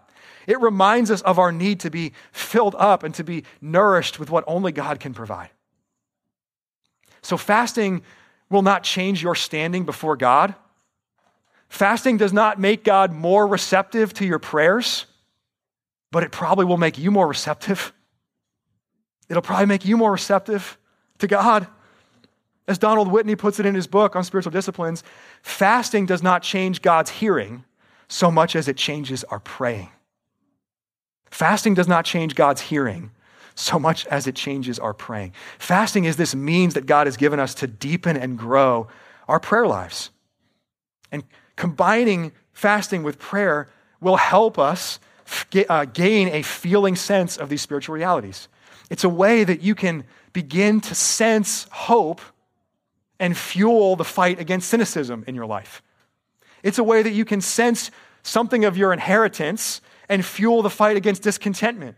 It 0.46 0.60
reminds 0.60 1.10
us 1.10 1.22
of 1.22 1.38
our 1.38 1.52
need 1.52 1.80
to 1.80 1.90
be 1.90 2.12
filled 2.32 2.74
up 2.78 3.04
and 3.04 3.14
to 3.14 3.22
be 3.22 3.44
nourished 3.60 4.18
with 4.18 4.30
what 4.30 4.42
only 4.46 4.72
God 4.72 4.98
can 4.98 5.14
provide. 5.14 5.50
So, 7.22 7.36
fasting 7.36 8.02
will 8.48 8.62
not 8.62 8.82
change 8.82 9.22
your 9.22 9.34
standing 9.34 9.84
before 9.84 10.16
God. 10.16 10.54
Fasting 11.68 12.16
does 12.16 12.32
not 12.32 12.58
make 12.58 12.82
God 12.82 13.12
more 13.12 13.46
receptive 13.46 14.12
to 14.14 14.26
your 14.26 14.40
prayers, 14.40 15.06
but 16.10 16.24
it 16.24 16.32
probably 16.32 16.64
will 16.64 16.78
make 16.78 16.98
you 16.98 17.12
more 17.12 17.28
receptive. 17.28 17.92
It'll 19.28 19.42
probably 19.42 19.66
make 19.66 19.84
you 19.84 19.96
more 19.96 20.10
receptive 20.10 20.76
to 21.18 21.28
God. 21.28 21.68
As 22.70 22.78
Donald 22.78 23.10
Whitney 23.10 23.34
puts 23.34 23.58
it 23.58 23.66
in 23.66 23.74
his 23.74 23.88
book 23.88 24.14
on 24.14 24.22
spiritual 24.22 24.52
disciplines, 24.52 25.02
fasting 25.42 26.06
does 26.06 26.22
not 26.22 26.44
change 26.44 26.82
God's 26.82 27.10
hearing 27.10 27.64
so 28.06 28.30
much 28.30 28.54
as 28.54 28.68
it 28.68 28.76
changes 28.76 29.24
our 29.24 29.40
praying. 29.40 29.88
Fasting 31.32 31.74
does 31.74 31.88
not 31.88 32.04
change 32.04 32.36
God's 32.36 32.60
hearing 32.60 33.10
so 33.56 33.80
much 33.80 34.06
as 34.06 34.28
it 34.28 34.36
changes 34.36 34.78
our 34.78 34.94
praying. 34.94 35.32
Fasting 35.58 36.04
is 36.04 36.14
this 36.14 36.32
means 36.32 36.74
that 36.74 36.86
God 36.86 37.08
has 37.08 37.16
given 37.16 37.40
us 37.40 37.56
to 37.56 37.66
deepen 37.66 38.16
and 38.16 38.38
grow 38.38 38.86
our 39.26 39.40
prayer 39.40 39.66
lives. 39.66 40.10
And 41.10 41.24
combining 41.56 42.30
fasting 42.52 43.02
with 43.02 43.18
prayer 43.18 43.68
will 44.00 44.16
help 44.16 44.60
us 44.60 45.00
uh, 45.68 45.86
gain 45.86 46.28
a 46.28 46.42
feeling 46.42 46.94
sense 46.94 47.36
of 47.36 47.48
these 47.48 47.62
spiritual 47.62 47.96
realities. 47.96 48.46
It's 48.90 49.02
a 49.02 49.08
way 49.08 49.42
that 49.42 49.60
you 49.60 49.74
can 49.74 50.04
begin 50.32 50.80
to 50.82 50.94
sense 50.94 51.66
hope 51.72 52.20
and 53.20 53.36
fuel 53.36 53.94
the 53.94 54.04
fight 54.04 54.40
against 54.40 54.68
cynicism 54.68 55.22
in 55.28 55.36
your 55.36 55.46
life. 55.46 55.82
It's 56.64 56.78
a 56.78 56.84
way 56.84 57.02
that 57.02 57.12
you 57.12 57.24
can 57.24 57.40
sense 57.40 57.92
something 58.24 58.64
of 58.64 58.76
your 58.76 58.92
inheritance 58.92 59.80
and 60.08 60.24
fuel 60.24 60.62
the 60.62 60.70
fight 60.70 60.96
against 60.96 61.22
discontentment. 61.22 61.96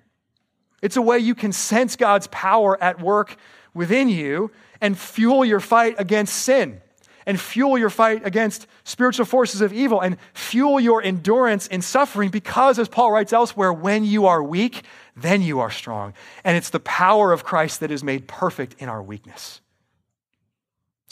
It's 0.83 0.97
a 0.97 1.03
way 1.03 1.19
you 1.19 1.35
can 1.35 1.53
sense 1.53 1.97
God's 1.97 2.27
power 2.27 2.81
at 2.83 3.01
work 3.01 3.37
within 3.73 4.11
you 4.11 4.51
and 4.81 4.99
fuel 4.99 5.45
your 5.45 5.61
fight 5.61 5.95
against 5.99 6.35
sin 6.35 6.83
and 7.25 7.41
fuel 7.41 7.79
your 7.79 7.89
fight 7.89 8.27
against 8.27 8.67
spiritual 8.85 9.25
forces 9.25 9.61
of 9.61 9.73
evil 9.73 10.01
and 10.01 10.17
fuel 10.35 10.81
your 10.81 11.03
endurance 11.03 11.69
in 11.69 11.81
suffering 11.81 12.31
because, 12.31 12.81
as 12.81 12.89
Paul 12.89 13.13
writes 13.13 13.33
elsewhere, 13.33 13.73
when 13.73 14.05
you 14.05 14.27
are 14.27 14.43
weak, 14.43 14.83
then 15.17 15.41
you 15.41 15.61
are 15.61 15.71
strong. 15.71 16.15
And 16.43 16.57
it's 16.57 16.71
the 16.71 16.81
power 16.81 17.33
of 17.33 17.45
Christ 17.45 17.81
that 17.81 17.91
is 17.91 18.03
made 18.03 18.27
perfect 18.27 18.75
in 18.81 18.89
our 18.89 19.03
weakness. 19.03 19.62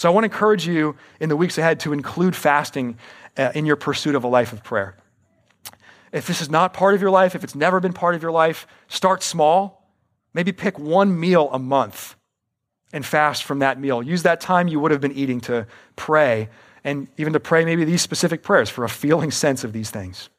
So 0.00 0.08
I 0.08 0.14
want 0.14 0.24
to 0.24 0.32
encourage 0.32 0.66
you 0.66 0.96
in 1.20 1.28
the 1.28 1.36
weeks 1.36 1.58
ahead 1.58 1.80
to 1.80 1.92
include 1.92 2.34
fasting 2.34 2.96
uh, 3.36 3.52
in 3.54 3.66
your 3.66 3.76
pursuit 3.76 4.14
of 4.14 4.24
a 4.24 4.28
life 4.28 4.54
of 4.54 4.64
prayer. 4.64 4.96
If 6.10 6.26
this 6.26 6.40
is 6.40 6.48
not 6.48 6.72
part 6.72 6.94
of 6.94 7.02
your 7.02 7.10
life, 7.10 7.34
if 7.34 7.44
it's 7.44 7.54
never 7.54 7.80
been 7.80 7.92
part 7.92 8.14
of 8.14 8.22
your 8.22 8.32
life, 8.32 8.66
start 8.88 9.22
small. 9.22 9.92
Maybe 10.32 10.52
pick 10.52 10.78
one 10.78 11.20
meal 11.20 11.50
a 11.52 11.58
month 11.58 12.16
and 12.94 13.04
fast 13.04 13.44
from 13.44 13.58
that 13.58 13.78
meal. 13.78 14.02
Use 14.02 14.22
that 14.22 14.40
time 14.40 14.68
you 14.68 14.80
would 14.80 14.90
have 14.90 15.02
been 15.02 15.12
eating 15.12 15.38
to 15.42 15.66
pray 15.96 16.48
and 16.82 17.06
even 17.18 17.34
to 17.34 17.40
pray 17.40 17.66
maybe 17.66 17.84
these 17.84 18.00
specific 18.00 18.42
prayers 18.42 18.70
for 18.70 18.84
a 18.84 18.88
feeling 18.88 19.30
sense 19.30 19.64
of 19.64 19.74
these 19.74 19.90
things. 19.90 20.30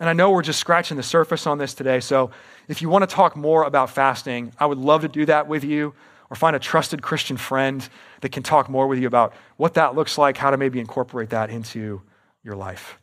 And 0.00 0.06
I 0.06 0.12
know 0.12 0.30
we're 0.32 0.42
just 0.42 0.60
scratching 0.60 0.98
the 0.98 1.02
surface 1.02 1.46
on 1.46 1.56
this 1.56 1.72
today, 1.72 2.00
so 2.00 2.30
if 2.68 2.82
you 2.82 2.90
want 2.90 3.08
to 3.08 3.14
talk 3.14 3.36
more 3.36 3.64
about 3.64 3.88
fasting, 3.88 4.52
I 4.58 4.66
would 4.66 4.76
love 4.76 5.00
to 5.00 5.08
do 5.08 5.24
that 5.24 5.48
with 5.48 5.64
you 5.64 5.94
or 6.30 6.36
find 6.36 6.56
a 6.56 6.58
trusted 6.58 7.02
Christian 7.02 7.36
friend 7.36 7.88
that 8.20 8.32
can 8.32 8.42
talk 8.42 8.68
more 8.68 8.86
with 8.86 8.98
you 8.98 9.06
about 9.06 9.34
what 9.56 9.74
that 9.74 9.94
looks 9.94 10.18
like, 10.18 10.36
how 10.36 10.50
to 10.50 10.56
maybe 10.56 10.80
incorporate 10.80 11.30
that 11.30 11.50
into 11.50 12.02
your 12.42 12.56
life. 12.56 12.98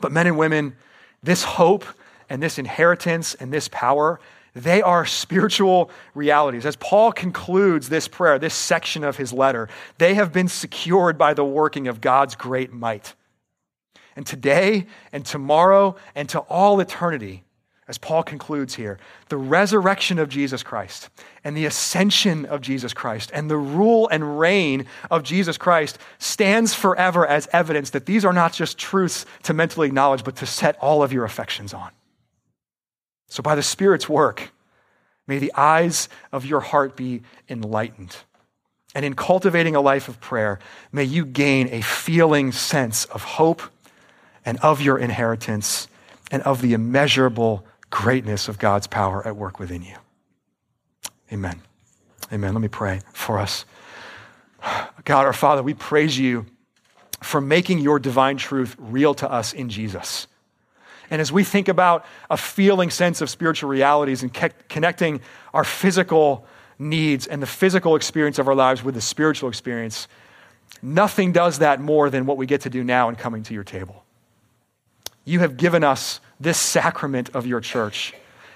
But 0.00 0.12
men 0.12 0.26
and 0.26 0.38
women, 0.38 0.76
this 1.22 1.42
hope 1.42 1.84
and 2.28 2.42
this 2.42 2.58
inheritance 2.58 3.34
and 3.34 3.52
this 3.52 3.68
power, 3.68 4.20
they 4.54 4.82
are 4.82 5.06
spiritual 5.06 5.90
realities. 6.14 6.66
As 6.66 6.76
Paul 6.76 7.12
concludes 7.12 7.88
this 7.88 8.08
prayer, 8.08 8.38
this 8.38 8.54
section 8.54 9.02
of 9.04 9.16
his 9.16 9.32
letter, 9.32 9.68
they 9.98 10.14
have 10.14 10.32
been 10.32 10.48
secured 10.48 11.16
by 11.16 11.34
the 11.34 11.44
working 11.44 11.88
of 11.88 12.00
God's 12.00 12.34
great 12.34 12.72
might. 12.72 13.14
And 14.14 14.26
today 14.26 14.86
and 15.10 15.24
tomorrow 15.24 15.96
and 16.14 16.28
to 16.30 16.40
all 16.40 16.80
eternity, 16.80 17.44
as 17.92 17.98
Paul 17.98 18.22
concludes 18.22 18.76
here, 18.76 18.98
the 19.28 19.36
resurrection 19.36 20.18
of 20.18 20.30
Jesus 20.30 20.62
Christ 20.62 21.10
and 21.44 21.54
the 21.54 21.66
ascension 21.66 22.46
of 22.46 22.62
Jesus 22.62 22.94
Christ 22.94 23.30
and 23.34 23.50
the 23.50 23.58
rule 23.58 24.08
and 24.08 24.38
reign 24.38 24.86
of 25.10 25.24
Jesus 25.24 25.58
Christ 25.58 25.98
stands 26.18 26.72
forever 26.72 27.26
as 27.26 27.50
evidence 27.52 27.90
that 27.90 28.06
these 28.06 28.24
are 28.24 28.32
not 28.32 28.54
just 28.54 28.78
truths 28.78 29.26
to 29.42 29.52
mentally 29.52 29.88
acknowledge, 29.88 30.24
but 30.24 30.36
to 30.36 30.46
set 30.46 30.78
all 30.78 31.02
of 31.02 31.12
your 31.12 31.26
affections 31.26 31.74
on. 31.74 31.90
So, 33.28 33.42
by 33.42 33.54
the 33.54 33.62
Spirit's 33.62 34.08
work, 34.08 34.52
may 35.26 35.38
the 35.38 35.52
eyes 35.54 36.08
of 36.32 36.46
your 36.46 36.60
heart 36.60 36.96
be 36.96 37.20
enlightened. 37.46 38.16
And 38.94 39.04
in 39.04 39.12
cultivating 39.12 39.76
a 39.76 39.82
life 39.82 40.08
of 40.08 40.18
prayer, 40.18 40.60
may 40.92 41.04
you 41.04 41.26
gain 41.26 41.68
a 41.70 41.82
feeling 41.82 42.52
sense 42.52 43.04
of 43.04 43.22
hope 43.22 43.60
and 44.46 44.56
of 44.60 44.80
your 44.80 44.98
inheritance 44.98 45.88
and 46.32 46.42
of 46.44 46.62
the 46.62 46.72
immeasurable 46.72 47.66
greatness 47.92 48.48
of 48.48 48.58
God's 48.58 48.88
power 48.88 49.24
at 49.24 49.36
work 49.36 49.60
within 49.60 49.82
you. 49.82 49.94
Amen. 51.30 51.60
Amen. 52.32 52.54
Let 52.54 52.60
me 52.62 52.68
pray 52.68 53.00
for 53.12 53.38
us. 53.38 53.66
God, 55.04 55.26
our 55.26 55.32
Father, 55.32 55.62
we 55.62 55.74
praise 55.74 56.18
you 56.18 56.46
for 57.20 57.40
making 57.40 57.78
your 57.78 57.98
divine 57.98 58.38
truth 58.38 58.74
real 58.78 59.14
to 59.14 59.30
us 59.30 59.52
in 59.52 59.68
Jesus. 59.68 60.26
And 61.10 61.20
as 61.20 61.30
we 61.30 61.44
think 61.44 61.68
about 61.68 62.06
a 62.30 62.38
feeling 62.38 62.88
sense 62.88 63.20
of 63.20 63.28
spiritual 63.28 63.68
realities 63.68 64.22
and 64.22 64.32
ke- 64.32 64.68
connecting 64.68 65.20
our 65.52 65.62
physical 65.62 66.46
needs 66.78 67.26
and 67.26 67.42
the 67.42 67.46
physical 67.46 67.94
experience 67.94 68.38
of 68.38 68.48
our 68.48 68.54
lives 68.54 68.82
with 68.82 68.94
the 68.94 69.02
spiritual 69.02 69.50
experience, 69.50 70.08
nothing 70.80 71.32
does 71.32 71.58
that 71.58 71.80
more 71.80 72.08
than 72.08 72.24
what 72.24 72.38
we 72.38 72.46
get 72.46 72.62
to 72.62 72.70
do 72.70 72.82
now 72.82 73.10
in 73.10 73.16
coming 73.16 73.42
to 73.42 73.52
your 73.52 73.64
table. 73.64 74.01
You 75.24 75.40
have 75.40 75.56
given 75.56 75.84
us 75.84 76.20
this 76.40 76.58
sacrament 76.58 77.30
of 77.34 77.46
your 77.46 77.60
church. 77.60 78.14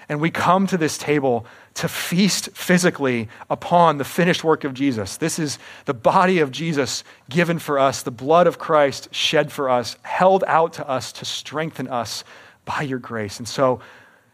And 0.09 0.21
we 0.21 0.31
come 0.31 0.67
to 0.67 0.77
this 0.77 0.97
table 0.97 1.45
to 1.75 1.87
feast 1.87 2.49
physically 2.55 3.27
upon 3.49 3.97
the 3.97 4.03
finished 4.05 4.43
work 4.43 4.63
of 4.63 4.73
Jesus. 4.73 5.17
This 5.17 5.37
is 5.37 5.59
the 5.85 5.93
body 5.93 6.39
of 6.39 6.51
Jesus 6.51 7.03
given 7.29 7.59
for 7.59 7.77
us, 7.77 8.01
the 8.01 8.11
blood 8.11 8.47
of 8.47 8.57
Christ 8.57 9.13
shed 9.13 9.51
for 9.51 9.69
us, 9.69 9.97
held 10.03 10.43
out 10.47 10.73
to 10.73 10.87
us 10.87 11.11
to 11.13 11.25
strengthen 11.25 11.87
us 11.87 12.23
by 12.65 12.81
your 12.81 12.99
grace. 12.99 13.37
And 13.37 13.47
so 13.47 13.81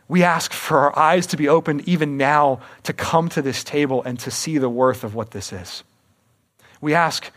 we 0.07 0.23
ask 0.23 0.53
for 0.53 0.79
our 0.79 0.97
eyes 0.97 1.27
to 1.27 1.37
be 1.37 1.49
opened 1.49 1.87
even 1.87 2.17
now 2.17 2.61
to 2.83 2.93
come 2.93 3.29
to 3.29 3.41
this 3.41 3.63
table 3.63 4.03
and 4.03 4.19
to 4.19 4.31
see 4.31 4.57
the 4.57 4.69
worth 4.69 5.03
of 5.03 5.15
what 5.15 5.31
this 5.31 5.51
is. 5.51 5.83
We 6.81 6.93
ask 6.93 7.31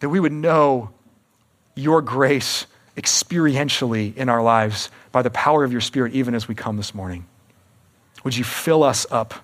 that 0.00 0.08
we 0.08 0.20
would 0.20 0.32
know 0.32 0.90
your 1.74 2.00
grace 2.00 2.66
experientially 2.96 4.16
in 4.16 4.28
our 4.28 4.42
lives 4.42 4.90
by 5.12 5.22
the 5.22 5.30
power 5.30 5.62
of 5.64 5.72
your 5.72 5.80
Spirit, 5.80 6.12
even 6.14 6.34
as 6.34 6.48
we 6.48 6.54
come 6.54 6.76
this 6.76 6.94
morning. 6.94 7.26
Would 8.24 8.36
you 8.36 8.44
fill 8.44 8.82
us 8.82 9.06
up? 9.10 9.34